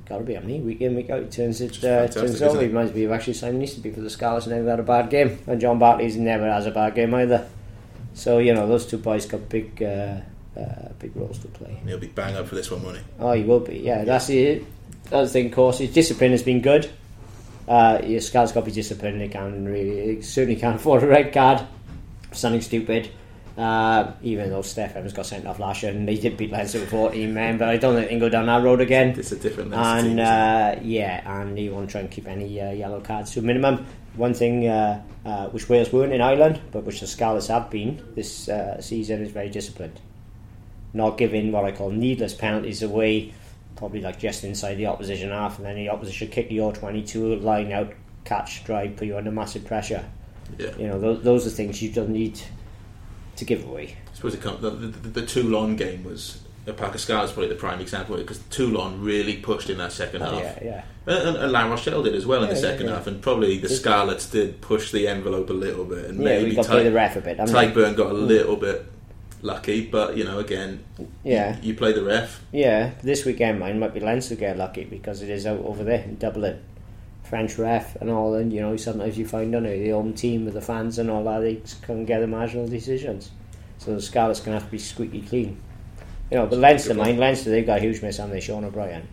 [0.09, 1.21] got to be on me week in week out.
[1.23, 2.51] He turns it uh, turns it?
[2.51, 4.47] He reminds me of actually Simon be for the Scarlets.
[4.47, 7.47] Never had a bad game, and John Barclay's never has a bad game either.
[8.13, 10.15] So you know those two boys got big uh,
[10.57, 11.77] uh, big roles to play.
[11.79, 13.03] And he'll be bang up for this one, won't he?
[13.19, 13.77] Oh, he will be.
[13.79, 14.61] Yeah, that's the
[15.11, 15.47] other thing.
[15.47, 16.89] Of course, his discipline has been good.
[17.67, 19.19] Uh, your Scar's got to be disciplined.
[19.19, 21.61] They can really, certainly can't afford a red card.
[22.31, 23.09] Something stupid.
[23.57, 26.79] Uh, even though Steff Evans got sent off last year, and they did beat Leinster
[26.79, 29.17] with 14 men, but I don't think they can go down that road again.
[29.17, 30.19] It's a different Leinster team.
[30.19, 30.23] And it?
[30.23, 33.41] uh, yeah, and you want to try and keep any uh, yellow cards to a
[33.41, 33.87] minimum.
[34.15, 38.01] One thing uh, uh, which Wales weren't in Ireland, but which the Scarlets have been
[38.15, 39.99] this uh, season, is very disciplined.
[40.93, 43.33] Not giving what I call needless penalties away,
[43.75, 47.71] probably like just inside the opposition half, and then the opposition kick your 22, line
[47.71, 47.91] out,
[48.23, 50.05] catch, drive, put you under massive pressure.
[50.57, 50.75] Yeah.
[50.77, 52.39] You know, those, those are things you don't need
[53.35, 53.95] to give away.
[54.11, 57.49] I suppose it come, the, the, the Toulon game was uh, a Pascal is probably
[57.49, 60.33] the prime example because Toulon really pushed in that second half.
[60.33, 60.83] Yeah, yeah.
[61.05, 62.95] And, and, La Rochelle did as well in the second yeah.
[62.95, 66.55] half, and probably the Scarlets did push the envelope a little bit, and Yeah, maybe
[66.55, 67.37] got to Ty, play the ref a bit.
[67.37, 68.27] Tyburn got a mm.
[68.27, 68.85] little bit
[69.41, 70.83] lucky, but you know, again,
[71.23, 71.57] Yeah.
[71.61, 72.43] you play the ref.
[72.51, 76.01] Yeah, this weekend mine might be Leinster get lucky because it is out over there
[76.01, 76.61] in Dublin.
[77.29, 80.45] French ref and all, and you know sometimes you find on it the home team
[80.45, 83.31] with the fans and all that they can get the marginal decisions.
[83.79, 85.59] So the Scarlets gonna have to be squeaky clean.
[86.31, 89.07] You know, but Leinster, mind Leinster, they've got a huge miss on there, Sean O'Brien.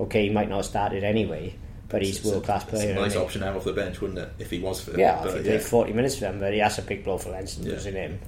[0.00, 1.54] Okay, he might not have started anyway,
[1.88, 2.92] but he's world class it's player.
[2.92, 4.30] a nice option have off the bench, wouldn't it?
[4.38, 4.98] If he was fit.
[4.98, 7.18] Yeah, but, if he played 40 minutes for them, but he has a big blow
[7.18, 7.72] for Leinster Yeah.
[7.72, 8.18] losing him.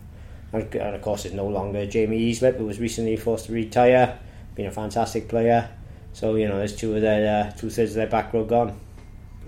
[0.53, 4.19] And, and of course, it's no longer Jamie Heaslip, who was recently forced to retire,
[4.55, 5.71] been a fantastic player.
[6.13, 8.79] So, you know, there's two of their, uh, two thirds of their back row gone.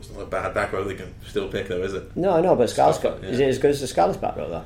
[0.03, 2.17] It's not a bad back row they can still pick, though, is it?
[2.17, 3.29] No, no, but got, yeah.
[3.29, 4.65] is it as good as the Scarlet's back row, though?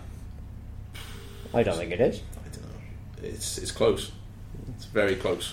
[1.52, 2.22] I don't think it is.
[2.42, 3.28] I don't know.
[3.28, 4.12] It's it's close.
[4.74, 5.52] It's very close.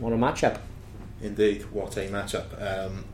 [0.00, 0.58] What a matchup.
[1.22, 2.60] Indeed, what a matchup.
[2.60, 3.04] Um,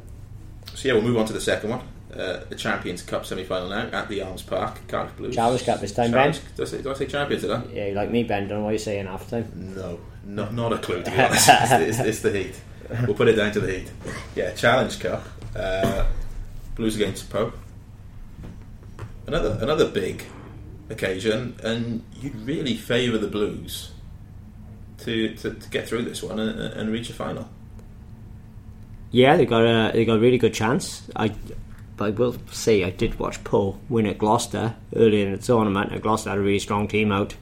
[0.75, 1.83] so yeah, we'll move on to the second one.
[2.11, 4.81] Uh, the Champions Cup semi-final now at the Arms Park.
[4.89, 5.35] Cardiff Blues.
[5.35, 7.45] Challenge Cup this time, Challenge- Did I, say, did I say Champions?
[7.45, 7.63] I?
[7.67, 9.75] Yeah, you like me, Ben, don't know what you're saying half time.
[9.77, 11.03] No, not not a clue.
[11.03, 12.61] To be honest, it's, it's, it's the heat.
[13.07, 13.91] We'll put it down to the heat.
[14.35, 15.23] Yeah, Challenge Cup.
[15.55, 16.07] Uh,
[16.75, 17.57] Blues against Pope.
[19.27, 20.25] Another another big
[20.89, 23.93] occasion, and you'd really favour the Blues
[24.99, 27.49] to, to, to get through this one and, and reach a final.
[29.11, 31.09] Yeah, they got a they got a really good chance.
[31.17, 31.35] I,
[31.97, 35.93] but I will say I did watch Pau win at Gloucester earlier in the tournament.
[35.93, 37.35] And Gloucester had a really strong team out.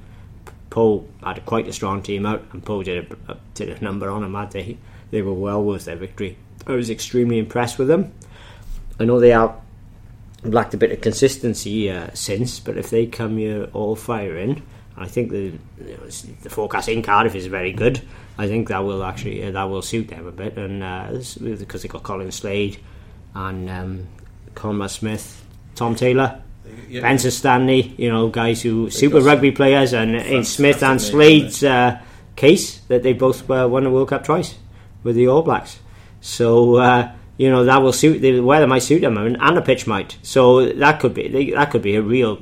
[0.70, 4.22] Pau had quite a strong team out, and Pau did a, did a number on
[4.22, 4.78] them that day.
[5.10, 6.36] They were well worth their victory.
[6.66, 8.12] I was extremely impressed with them.
[9.00, 9.54] I know they have
[10.42, 14.62] lacked a bit of consistency uh, since, but if they come here all firing,
[14.96, 15.52] I think the
[15.84, 16.06] you know,
[16.42, 18.00] the forecast in Cardiff is very good.
[18.36, 21.82] I think that will actually uh, that will suit them a bit, and uh, because
[21.82, 22.78] they've got Colin Slade
[23.34, 24.08] and um,
[24.54, 25.44] Conrad Smith,
[25.74, 26.42] Tom Taylor.
[26.88, 27.00] Yeah.
[27.00, 31.98] Benson Stanley, you know, guys who super rugby players, and in Smith and Slade's uh,
[32.36, 34.54] case that they both uh, won the World Cup twice
[35.02, 35.78] with the All Blacks.
[36.20, 39.62] So uh, you know that will suit the weather might suit them, and, and the
[39.62, 40.18] pitch might.
[40.22, 42.40] So that could be that could be a real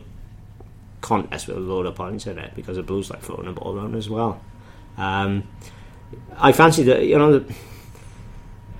[1.01, 3.79] contest with a load of points in it because the Blues like throwing the ball
[3.79, 4.41] around as well.
[4.97, 5.45] Um,
[6.39, 7.55] I fancy the you know the,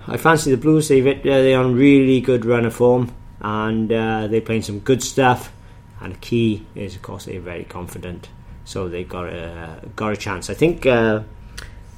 [0.07, 0.89] I fancy the Blues.
[0.89, 5.03] They've uh, they're on really good run of form and uh, they're playing some good
[5.03, 5.53] stuff.
[6.01, 8.29] And the key is, of course, they're very confident,
[8.65, 10.51] so they've got a got a chance.
[10.51, 11.23] I think uh,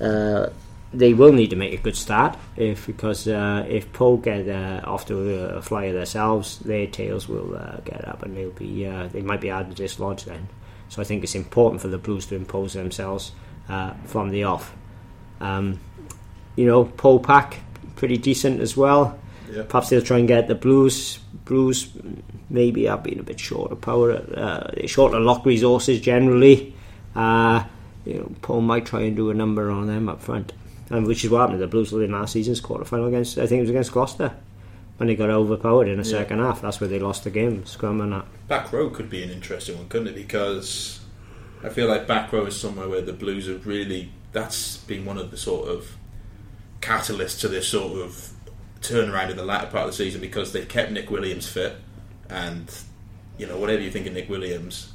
[0.00, 0.50] uh,
[0.92, 4.80] they will need to make a good start if because uh, if Pau get uh,
[4.84, 9.08] off to a flyer themselves, their tails will uh, get up and they'll be uh,
[9.08, 10.48] they might be hard to dislodge then.
[10.88, 13.32] So I think it's important for the Blues to impose themselves
[13.68, 14.74] uh, from the off.
[15.40, 15.78] Um,
[16.56, 17.60] you know, Pau pack
[17.96, 19.18] pretty decent as well.
[19.52, 19.64] Yeah.
[19.68, 21.18] Perhaps they'll try and get the Blues.
[21.44, 21.90] Blues
[22.50, 26.74] maybe have been a bit short of power, uh, short of lock resources generally.
[27.14, 27.64] Uh,
[28.04, 30.52] you know, Pau might try and do a number on them up front,
[30.90, 33.38] and which is what happened to the Blues in last season's quarter final against.
[33.38, 34.32] I think it was against Gloucester
[34.96, 36.18] when they got overpowered in the Yeah.
[36.18, 36.60] second half.
[36.62, 38.26] That's where they lost the game, scrum and that.
[38.48, 40.14] Back row could be an interesting one, couldn't it?
[40.14, 41.00] Because
[41.62, 44.10] I feel like back row is somewhere where the Blues have really.
[44.32, 45.96] That's been one of the sort of
[46.80, 48.30] catalysts to this sort of
[48.80, 51.76] turnaround in the latter part of the season because they've kept Nick Williams fit,
[52.28, 52.70] and
[53.38, 54.92] you know whatever you think of Nick Williams,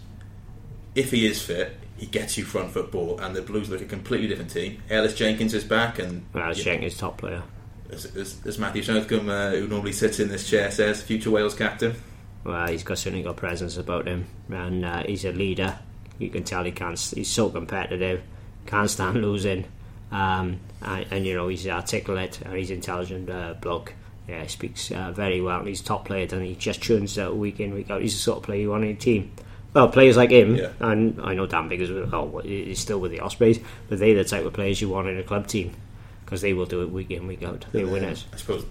[0.96, 4.28] if he is fit, he gets you front football, and the Blues look a completely
[4.28, 4.82] different team.
[4.90, 7.44] Ellis Jenkins is back, and Well, you know, Jenkins top player.
[7.92, 11.56] as, as, as Matthew Southcombe, uh, who normally sits in this chair, says, future Wales
[11.56, 11.96] captain.
[12.44, 15.80] Well, he's got certainly got presence about him, and uh, he's a leader.
[16.20, 17.00] You can tell he can't.
[17.00, 18.22] He's so competitive,
[18.66, 19.66] can't stand losing,
[20.12, 23.94] um, and, and you know he's articulate and he's intelligent uh, bloke.
[24.28, 25.64] Yeah, he speaks uh, very well.
[25.66, 28.02] He's top player, and he just churns out week in week out.
[28.02, 29.32] He's the sort of player you want in a team.
[29.74, 30.70] Well, players like him, Yeah.
[30.80, 31.90] and I know Dan Biggers.
[32.14, 33.60] Oh, he's still with the Ospreys,
[33.90, 35.72] but they're the type of players you want in a club team
[36.26, 37.66] because they will do it week in week out.
[37.72, 38.26] They're uh, winners.
[38.34, 38.66] I suppose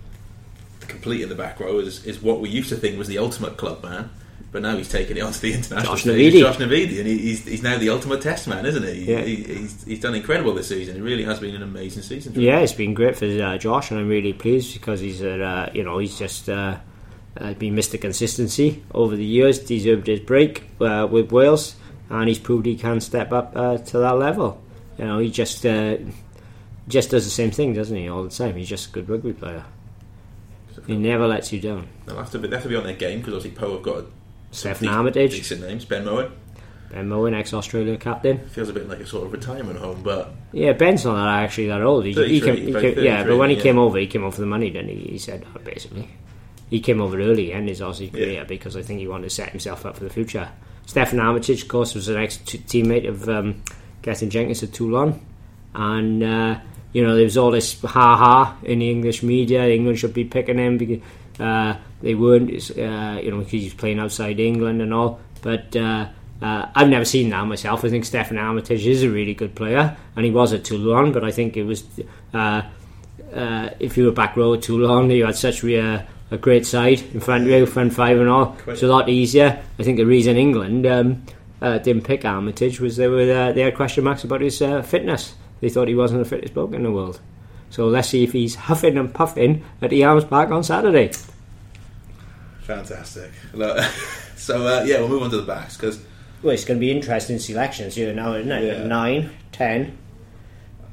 [0.81, 3.19] the complete in the back row is, is what we used to think was the
[3.19, 4.11] ultimate club man,
[4.53, 6.35] but now he's taken it onto the international Josh stage.
[6.35, 6.41] Navidi.
[6.41, 9.11] Josh Navidi, and he's, he's now the ultimate test man, isn't he?
[9.13, 9.23] Yeah.
[9.23, 10.97] he he's, he's done incredible this season.
[10.97, 12.33] It really has been an amazing season.
[12.33, 12.45] for him.
[12.47, 15.83] Yeah, it's been great for uh, Josh, and I'm really pleased because he's, uh, you
[15.83, 16.77] know, he's just uh,
[17.37, 18.01] uh, been Mr.
[18.01, 19.59] Consistency over the years.
[19.59, 21.77] Deserved his break uh, with Wales,
[22.11, 24.63] and he's proved he can step up uh, to that level.
[24.99, 25.97] You know, he just uh,
[26.89, 28.57] just does the same thing, doesn't he, all the time?
[28.57, 29.65] He's just a good rugby player.
[30.87, 31.87] He never lets you down.
[32.07, 33.83] They'll have to be, they have to be on their game because obviously Pau have
[33.83, 34.07] got a
[34.51, 35.85] Stephen de- Armitage, decent names.
[35.85, 36.31] Ben Mowen
[36.91, 38.39] Ben Mowen, ex-Australia captain.
[38.49, 41.83] feels a bit like a sort of retirement home, but Yeah, Ben's not actually that
[41.83, 42.05] old.
[42.05, 43.63] He, he came, he came, yeah, but when he yeah.
[43.63, 44.71] came over, he came over for the money.
[44.71, 46.09] Then he, he said uh, basically
[46.73, 48.19] he came over early in his Aussie Yeah.
[48.19, 50.49] career because I think he wanted to set himself up for the future.
[50.87, 53.63] Steffon Armitage, of course, was an ex teammate of um,
[54.01, 55.21] Gethin Jenkins at Toulon,
[55.75, 56.59] and uh,
[56.95, 59.69] you know there was all this ha ha in the English media.
[59.69, 61.01] England should be picking him because
[61.39, 65.21] uh, they weren't, uh, you know, because he's playing outside England and all.
[65.43, 66.09] But uh,
[66.41, 67.85] uh, I've never seen that myself.
[67.85, 71.13] I think Steffon Armitage is a really good player, and he was at Toulon.
[71.13, 71.85] But I think it was
[72.35, 72.63] uh,
[73.35, 76.03] uh, if you were back row at Toulon, you had such uh,
[76.33, 78.57] a great side in front of you, front five and all.
[78.67, 79.63] It's a lot easier.
[79.79, 81.23] I think the reason England um,
[81.61, 84.83] uh, didn't pick Armitage was they were uh, they had question marks about his uh,
[84.83, 85.35] fitness.
[85.61, 87.21] They thought he wasn't the fittest bloke in the world.
[87.71, 91.13] So let's see if he's huffing and puffing at the Arms Park on Saturday.
[92.63, 93.31] fantastic.
[94.37, 96.05] So uh, yeah, we'll move on to the backs because
[96.43, 98.79] Well, it's going to be interesting selections here now, isn't it?
[98.79, 98.87] Yeah.
[98.89, 99.99] 9, 10,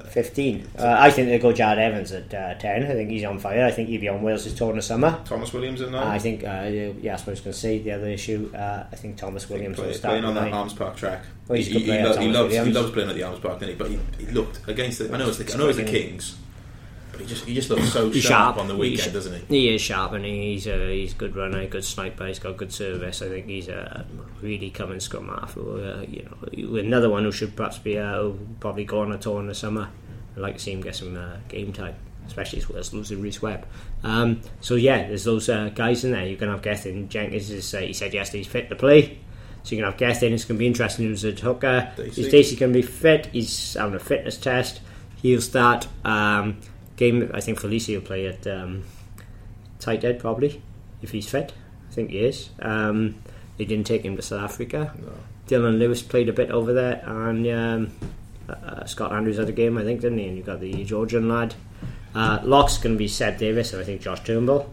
[0.09, 0.67] 15.
[0.77, 2.83] Uh, I think they'll go Jarrod Evans at uh, 10.
[2.83, 3.65] I think he's on fire.
[3.65, 5.19] I think he'll be on Wales' tour in the summer.
[5.25, 6.07] Tomos Williams at nine.
[6.07, 6.69] I think, uh,
[7.01, 7.79] yeah, I was going to say.
[7.79, 10.51] The other issue, uh, I think Tomos Williams will Play, start playing on that.
[10.51, 11.23] Arms Park track.
[11.47, 13.71] Well, he, he, player, lo- he loves he loves playing at the Arms Park, didn't
[13.71, 13.75] he?
[13.75, 15.13] But he, he looked against the.
[15.13, 16.37] I know it's the, I know it's the Kings,
[17.19, 18.58] but he just he just looks so sharp, sharp.
[18.58, 19.67] on the weekend, sh- doesn't he?
[19.67, 22.27] He is sharp and he's a he's a good runner, good sniper.
[22.27, 23.21] He's got good service.
[23.21, 24.05] I think he's a
[24.41, 25.58] really coming scrum half.
[25.58, 28.29] Uh, you know, another one who should perhaps be uh,
[28.62, 29.89] probably go on a tour in the summer.
[30.36, 33.21] I'd like to see him get some uh, game time, especially as well as losing
[33.21, 33.67] Rhys Webb.
[34.03, 36.25] Um, so yeah, there's those uh, guys in there.
[36.25, 37.10] You can have Gethin.
[37.10, 39.19] Jenkins is uh, he said yesterday he's fit to play.
[39.63, 40.32] So you can have Gethin.
[40.32, 41.91] It's going to be interesting who's at hooker.
[41.95, 42.29] Stacey.
[42.29, 43.25] Stacey's going to be fit.
[43.25, 44.79] He's having a fitness test.
[45.21, 45.86] He'll start.
[46.05, 46.62] Um,
[46.99, 47.31] game.
[47.33, 48.83] I think Filise will play at um,
[49.79, 50.62] tight end probably
[51.01, 51.53] if he's fit.
[51.89, 52.49] I think he is.
[52.62, 53.15] Um,
[53.57, 54.93] they didn't take him to South Africa,
[55.47, 57.91] Dylan Lewis played a bit over there, and um,
[58.47, 60.27] uh, Scott Andrews had a game, I think, didn't he?
[60.27, 61.55] And you've got the Georgian lad.
[62.13, 64.71] Uh, lock's going to be Seb Davies, and I think Josh Turnbull.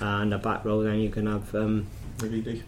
[0.00, 1.86] And the back row, then you can have um,
[2.18, 2.62] Navidi.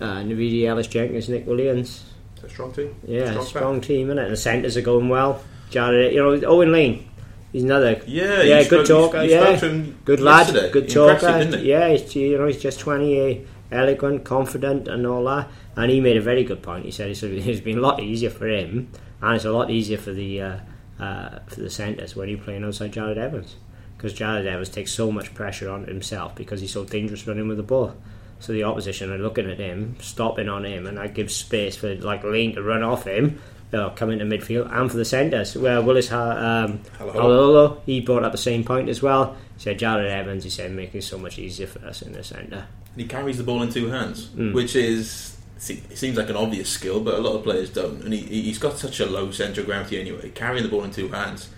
[0.00, 2.04] uh, Navidi Ellis Jenkins, Nick Williams.
[2.36, 2.94] It's a strong team.
[3.06, 4.24] Yeah, Strong strong, team, innit?
[4.24, 5.42] And the centres are going well.
[5.70, 7.07] Jarrod, you know, Owen Lane,
[7.52, 9.24] he's another Yeah, yeah, good spoke- talker.
[9.24, 11.56] yeah, spoke to him good lad, good talker.
[11.58, 15.48] Yeah, he's, you know, he's just twenty, uh, eloquent, confident, and all that.
[15.76, 16.84] And he made a very good point.
[16.84, 18.88] He said it's, it's been a lot easier for him,
[19.22, 20.56] and it's a lot easier for the uh,
[21.00, 23.56] uh, for the centres when you're playing outside Jarrod Evans,
[23.96, 27.56] because Jarrod Evans takes so much pressure on himself because he's so dangerous running with
[27.56, 27.94] the ball.
[28.40, 31.94] So the opposition are looking at him, stopping on him, and that gives space for
[31.96, 33.40] like Lane to run off him,
[33.72, 35.56] uh, come into midfield, and for the centres.
[35.56, 36.78] Where Willis ha- um.
[36.98, 39.36] Halaholo, he brought up the same point as well.
[39.56, 42.22] He said Jarrod Evans, he said, making it so much easier for us in the
[42.24, 42.66] centre.
[42.92, 44.52] And he carries the ball in two hands, Mm.
[44.54, 45.36] which is
[45.68, 48.02] it seems like an obvious skill, but a lot of players don't.
[48.04, 50.30] And he, he's got such a low centre of gravity anyway.
[50.30, 51.48] Carrying the ball in two hands.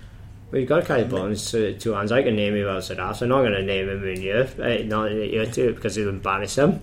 [0.51, 2.11] Well, you've got to carry the ball in two, two hands.
[2.11, 4.49] I can name him outside half, so I'm not going to name him in year,
[4.59, 6.81] uh, not in year two, because he'll embarrass him.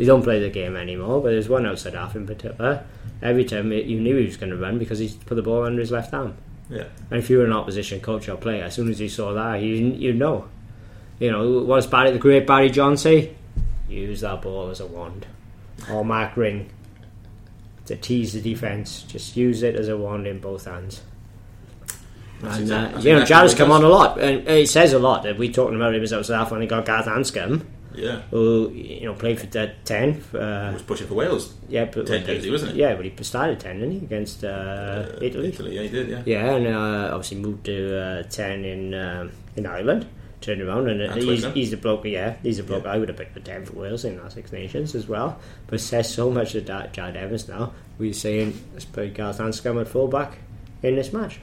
[0.00, 2.82] He don't play the game anymore, but there's one outside half in particular.
[3.22, 5.64] Every time it- you knew he was going to run because he put the ball
[5.64, 6.34] under his left arm.
[6.70, 9.34] Yeah, And if you were an opposition coach or player, as soon as you saw
[9.34, 10.46] that, you you know.
[11.18, 13.34] You know, what does Barry, the great Barry John say?
[13.90, 15.26] Use that ball as a wand.
[15.92, 16.70] Or Mark Ring.
[17.86, 19.02] To tease the defence.
[19.02, 21.02] Just use it as a wand in both hands.
[22.40, 23.78] That's and, exact- uh, you know, exactly he come does.
[23.78, 24.18] on a lot.
[24.20, 26.66] And it says a lot that we talking about him as outside half when he
[26.66, 27.62] got Gareth Anscombe,
[27.94, 28.22] yeah.
[28.30, 30.22] who, you know, played for the 10.
[30.34, 31.54] Uh, was pushing for Wales.
[31.68, 32.80] yeah, but 10 jersey, wasn't he?
[32.80, 33.98] Yeah, but he started 10, didn't he?
[33.98, 35.48] Against uh, Uh, Italy.
[35.48, 36.08] Italy, yeah, he did.
[36.08, 36.22] Yeah.
[36.26, 40.06] Yeah, and uh, obviously moved to uh, ten in um, in Ireland.
[40.40, 42.06] Turned around and And he's, he's the bloke.
[42.06, 42.84] Yeah, he's the bloke.
[42.84, 42.92] Yeah.
[42.92, 45.38] I would have picked the ten for Wales in our Six Nations as well.
[45.66, 47.72] But says so much of that Jarrod Evans now.
[47.98, 50.38] We're saying let's play Gareth Anscombe at fullback
[50.82, 51.40] in this match.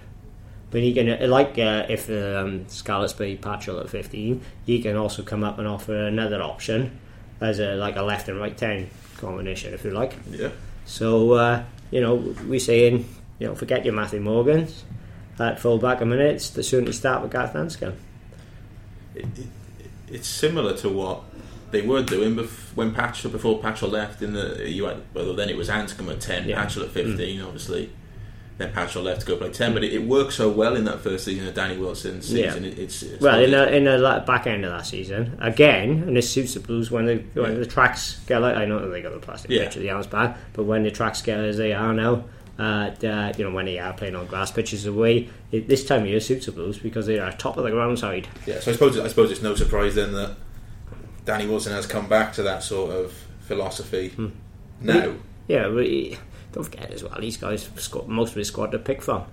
[0.69, 5.23] But you can, like uh, if um, Scarlets play Patchell at 15, you can also
[5.23, 6.99] come up and offer another option
[7.39, 10.15] as a like a left and right 10 combination, if you like.
[10.29, 10.49] Yeah.
[10.85, 13.07] So uh, you know, we saying
[13.39, 14.83] you know forget your Matthew Morgans
[15.39, 16.35] at full back a minute.
[16.35, 17.95] It's the certainly start with Gareth Anscombe.
[19.15, 19.47] It, it,
[20.09, 21.23] it's similar to what
[21.71, 24.21] they were doing bef- when Patchell before Patchell left.
[24.21, 26.57] In the you had well then it was Anscombe at ten, Yeah.
[26.57, 26.65] Mm.
[26.65, 27.91] Patchell at fifteen, obviously.
[28.57, 30.99] Then Patchell left to go play ten, but it, it worked so well in that
[31.01, 32.63] first season of Danny Wilson's season.
[32.63, 32.69] Yeah.
[32.71, 36.17] It, it's, it's Well, in the in the back end of that season, again, and
[36.17, 37.59] this suits the Blues when the when Yeah.
[37.59, 39.65] the tracks get like I know that they got the plastic Yeah.
[39.65, 42.23] pitch of the Arms Park, but when the tracks get as they are now,
[42.57, 46.01] uh, the, you know when they are playing on grass pitches away, it, this time
[46.01, 48.27] of year suits the Blues because they are top of the ground side.
[48.47, 48.59] yeah.
[48.59, 50.31] So I suppose I suppose it's no surprise then that
[51.25, 54.27] Danny Wilson has come back to that sort of philosophy Hmm.
[54.81, 55.13] now.
[55.47, 56.17] Yeah, but he,
[56.57, 57.69] don't forget as well, these guys
[58.07, 59.23] most of his squad to pick from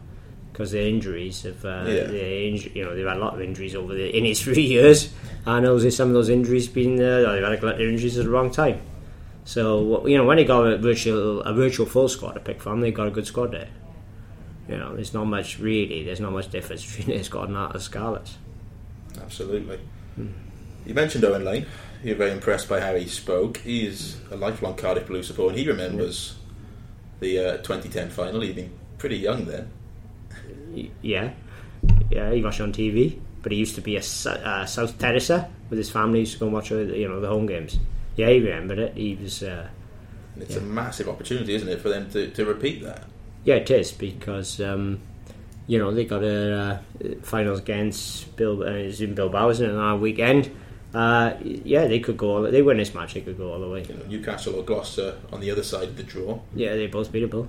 [0.53, 2.07] because their injuries have, uh, Yeah.
[2.09, 5.09] inju- you know, they've had a lot of injuries over the in his three years,
[5.47, 8.25] and those some of those injuries been uh, they've had a glut of injuries at
[8.25, 8.81] the wrong time.
[9.45, 12.81] So you know, when they got a virtual a virtual full squad to pick from,
[12.81, 13.69] they got a good squad there.
[14.69, 16.05] You know, there's not much really.
[16.05, 18.37] There's not much difference between their squad and that of Scarlets.
[19.21, 19.79] Absolutely.
[20.17, 20.29] Hmm.
[20.87, 21.67] You mentioned Owen Lane.
[22.03, 23.57] You're very impressed by how he spoke.
[23.59, 26.37] He's a lifelong Cardiff Blue supporter, and he remembers
[27.21, 28.41] the uh, 2010 final.
[28.41, 29.71] He'd been pretty young then.
[31.03, 31.31] Yeah,
[32.11, 35.79] yeah, he watched on TV, but he used to be a uh, South Terracer with
[35.79, 36.19] his family.
[36.19, 37.79] He used to go and watch you know the home games.
[38.17, 38.97] Yeah, he remembered it.
[38.97, 39.43] He was.
[39.43, 39.69] Uh,
[40.37, 40.63] it's Yeah.
[40.63, 43.05] a massive opportunity, isn't it, for them to, to repeat that?
[43.45, 45.01] Yeah, it is because um,
[45.69, 46.79] you know they got a uh,
[47.23, 48.63] finals against Bill.
[48.63, 49.73] Uh, it's in Bilbao, isn't it?
[49.73, 50.51] On our weekend.
[50.95, 52.37] Uh, yeah, they could go.
[52.37, 53.83] All, they win this match, they could go all the way.
[53.89, 56.39] You know, Newcastle or Gloucester on the other side of the draw.
[56.55, 57.49] Yeah, they're both beatable.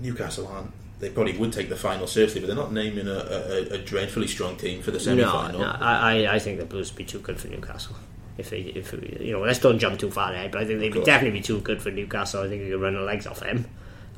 [0.00, 0.70] Newcastle aren't.
[1.00, 4.26] They probably would take the final seriously, but they're not naming a, a, a dreadfully
[4.28, 5.60] strong team for the semi-final.
[5.60, 7.96] no, I, I- I think the Blues would be too good for Newcastle.
[8.38, 10.50] If they, if you know, let's don't jump too far ahead.
[10.52, 12.42] But I think they'd be definitely be too good for Newcastle.
[12.44, 13.66] I think they could run the legs off them.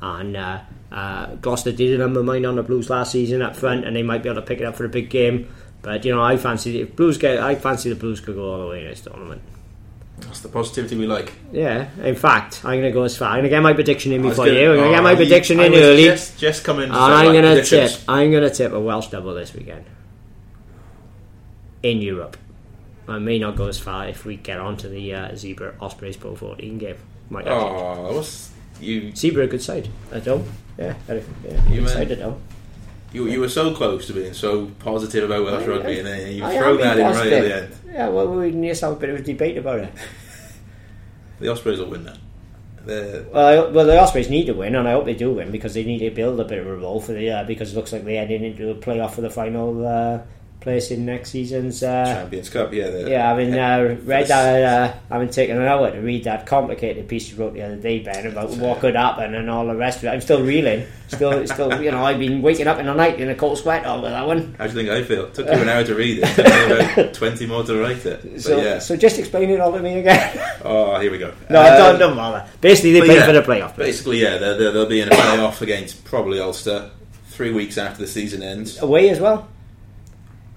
[0.01, 0.59] And uh,
[0.91, 4.03] uh, Gloucester did a number mine on the Blues last season up front, and they
[4.03, 5.51] might be able to pick it up for a big game.
[5.81, 8.59] But you know, I fancy if Blues get, I fancy the Blues could go all
[8.61, 9.41] the way in this tournament.
[10.19, 11.31] That's the positivity we like.
[11.51, 13.29] Yeah, in fact, I'm going to go as far.
[13.29, 14.71] I'm going to get my prediction in was before gonna- you.
[14.71, 16.85] I'm going to get oh, my you- prediction in early, Just, just come in.
[16.85, 17.91] and I'm like, going to tip.
[18.07, 19.85] I'm going to tip a Welsh double this weekend
[21.83, 22.37] in Europe.
[23.07, 26.35] I may not go as far if we get onto the uh, Zebre Ospreys Pro
[26.35, 26.97] 14 game.
[27.29, 27.47] Might.
[27.47, 28.49] Oh, what's
[28.81, 29.11] you?
[29.13, 29.87] Zebre a good side.
[30.11, 30.45] I don't.
[30.77, 32.11] Yeah, yeah, You good meant- side.
[32.11, 32.41] I don't.
[33.17, 36.07] You, you were so close to being so positive about Welsh I- rugby, I- and
[36.07, 37.75] then you I throw that in right at the end.
[37.91, 39.93] Yeah, well, we need to have a bit of a debate about it.
[41.39, 42.17] The Ospreys will win that.
[42.85, 45.51] they're, Well, I, well, the Ospreys need to win, and I hope they do win
[45.51, 47.75] because they need to build a bit of a role for the year because it
[47.75, 50.19] looks like they're heading into a playoff for the final uh,
[50.59, 51.81] place in next season's.
[51.83, 52.73] Uh, Champions Cup.
[52.73, 55.99] Yeah, they're- yeah, having uh, for read the- that, uh, having taken an hour to
[55.99, 59.49] read that complicated piece you wrote the other day, Ben, about what could happen and
[59.49, 60.09] all the rest of it.
[60.09, 60.85] I'm still reeling.
[61.07, 63.85] Still, still, you know, I've been waking up in the night in a cold sweat
[63.85, 64.55] over that one.
[64.57, 65.25] How do you think I feel?
[65.27, 66.23] It took you an hour to read it.
[66.27, 68.21] It took me about twenty more to write it.
[68.23, 68.79] But So, yeah.
[68.79, 70.37] so just explain it all to me again.
[70.65, 71.33] Oh, here we go.
[71.49, 72.45] no, Um, don't, don't bother.
[72.59, 73.77] Basically, they play yeah, for the playoff.
[73.77, 76.89] Basically, yeah, they're, they'll be in a playoff against probably Ulster
[77.29, 78.81] three weeks after the season ends.
[78.81, 79.47] Away as well.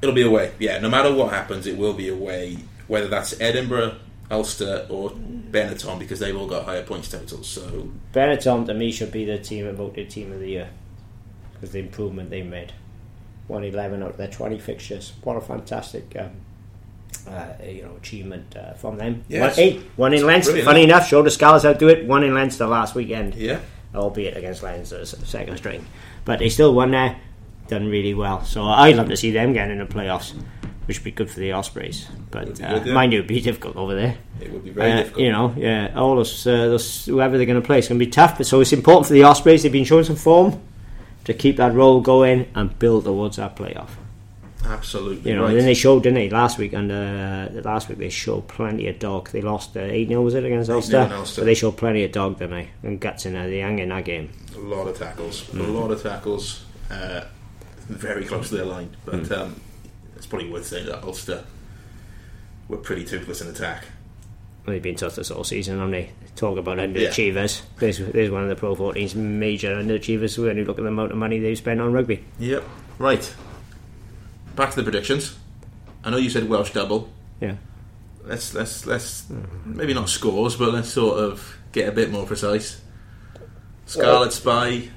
[0.02, 0.52] It'll be away.
[0.58, 2.56] Yeah, no matter what happens, it will be away.
[2.88, 3.96] Whether that's Edinburgh,
[4.30, 7.48] Ulster, or Benetton, because they've all got higher points totals.
[7.48, 10.70] So Benetton to me should be the team voted team of the year
[11.52, 12.72] because the improvement they made.
[13.48, 15.12] Won eleven out of their twenty fixtures.
[15.22, 16.30] What a fantastic, um,
[17.28, 19.24] uh, you know, achievement uh, from them.
[19.28, 19.56] Yes.
[19.56, 20.52] One, eight, one in Leinster.
[20.52, 20.66] Brilliant.
[20.66, 22.06] Funny enough, showed the Scarlets how to do it.
[22.06, 23.58] One in Leinster last weekend, yeah,
[23.92, 25.84] albeit against Leinster's second string,
[26.24, 27.20] but they still won there.
[27.70, 28.44] Done really well.
[28.44, 30.34] So I'd love to see them getting in the playoffs,
[30.86, 32.08] which would be good for the Ospreys.
[32.30, 34.16] But uh, mind you, it'd be difficult over there.
[34.40, 35.20] it would be very Uh, difficult.
[35.22, 38.04] You know, yeah, all those, uh, those whoever they're going to play is going to
[38.04, 38.36] be tough.
[38.38, 39.62] But so it's important for the Ospreys.
[39.62, 40.60] They've been showing some form
[41.24, 43.90] to keep that role going and build towards that playoff.
[44.64, 45.30] Absolutely.
[45.30, 45.50] You know, right.
[45.50, 46.72] and then they showed, didn't they, last week?
[46.74, 49.30] And uh, last week they showed plenty of dog.
[49.30, 51.08] They lost uh, eight 0 was it against Ulster?
[51.08, 52.68] But they showed plenty of dog, didn't they?
[52.82, 53.48] And guts in there.
[53.48, 54.30] They hung in that game.
[54.54, 55.60] a lot of tackles, Mm.
[55.68, 57.22] a lot of tackles, uh,
[57.90, 58.96] very close to their line.
[59.04, 59.38] But Mm.
[59.38, 59.60] um,
[60.16, 61.44] it's probably worth saying that Ulster
[62.68, 63.84] were pretty toothless in attack.
[64.66, 66.10] They've been tough this all season, haven't they?
[66.36, 66.86] Talk about Yeah.
[66.86, 67.62] underachievers.
[67.78, 71.10] There's, there's one of the Pro 14's major underachievers when you look at the amount
[71.12, 72.24] of money they've spent on rugby.
[72.38, 72.62] Yep.
[72.98, 73.34] Right.
[74.54, 75.36] Back to the predictions.
[76.04, 77.08] I know you said Welsh double.
[77.40, 77.56] Yeah.
[78.24, 79.24] Let's let's let's
[79.64, 82.80] maybe not scores, but let's sort of get a bit more precise.
[83.86, 84.88] Scarlets by.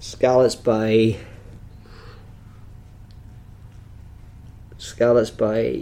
[0.00, 1.16] Scarlets by
[4.78, 5.78] Scarlets by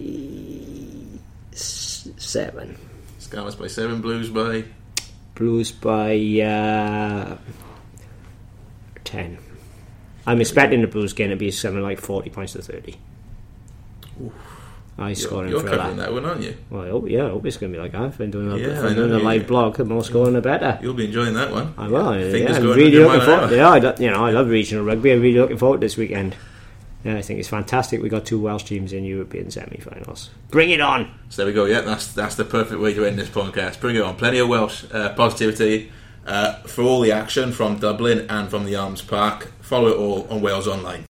[1.53, 2.77] seven.
[3.21, 4.65] Scarlets by seven, Blues by
[5.37, 7.37] Blues by uh,
[9.05, 9.39] ten.
[10.27, 12.97] I'm expecting the Blues game to be something like forty points to thirty.
[14.99, 16.07] I You're, scoring you're for covering that.
[16.07, 16.57] that one, aren't you?
[16.71, 17.95] Well, I hope, yeah, I hope it's going to be like.
[17.95, 19.47] I've been doing a, Yeah, I'm doing a live yeah.
[19.49, 19.77] blog.
[19.77, 20.77] The more scoring, the better.
[20.83, 21.73] You'll be enjoying that one.
[21.79, 22.13] I will.
[22.15, 23.53] Fingers yeah, I'm really looking forward.
[23.53, 25.13] Yeah, I, you know, I love regional rugby.
[25.13, 26.35] I'm really looking forward to this weekend.
[27.05, 28.03] Yeah, I think it's fantastic.
[28.03, 30.31] We got two Welsh teams in European semi-finals.
[30.51, 31.15] Bring it on!
[31.29, 31.65] So there we go.
[31.67, 33.79] Yeah, that's that's the perfect way to end this podcast.
[33.81, 34.17] Bring it on.
[34.17, 35.93] Plenty of Welsh uh, positivity
[36.27, 39.53] uh, for all the action from Dublin and from the Arms Park.
[39.61, 41.08] Follow it all on Wales Online.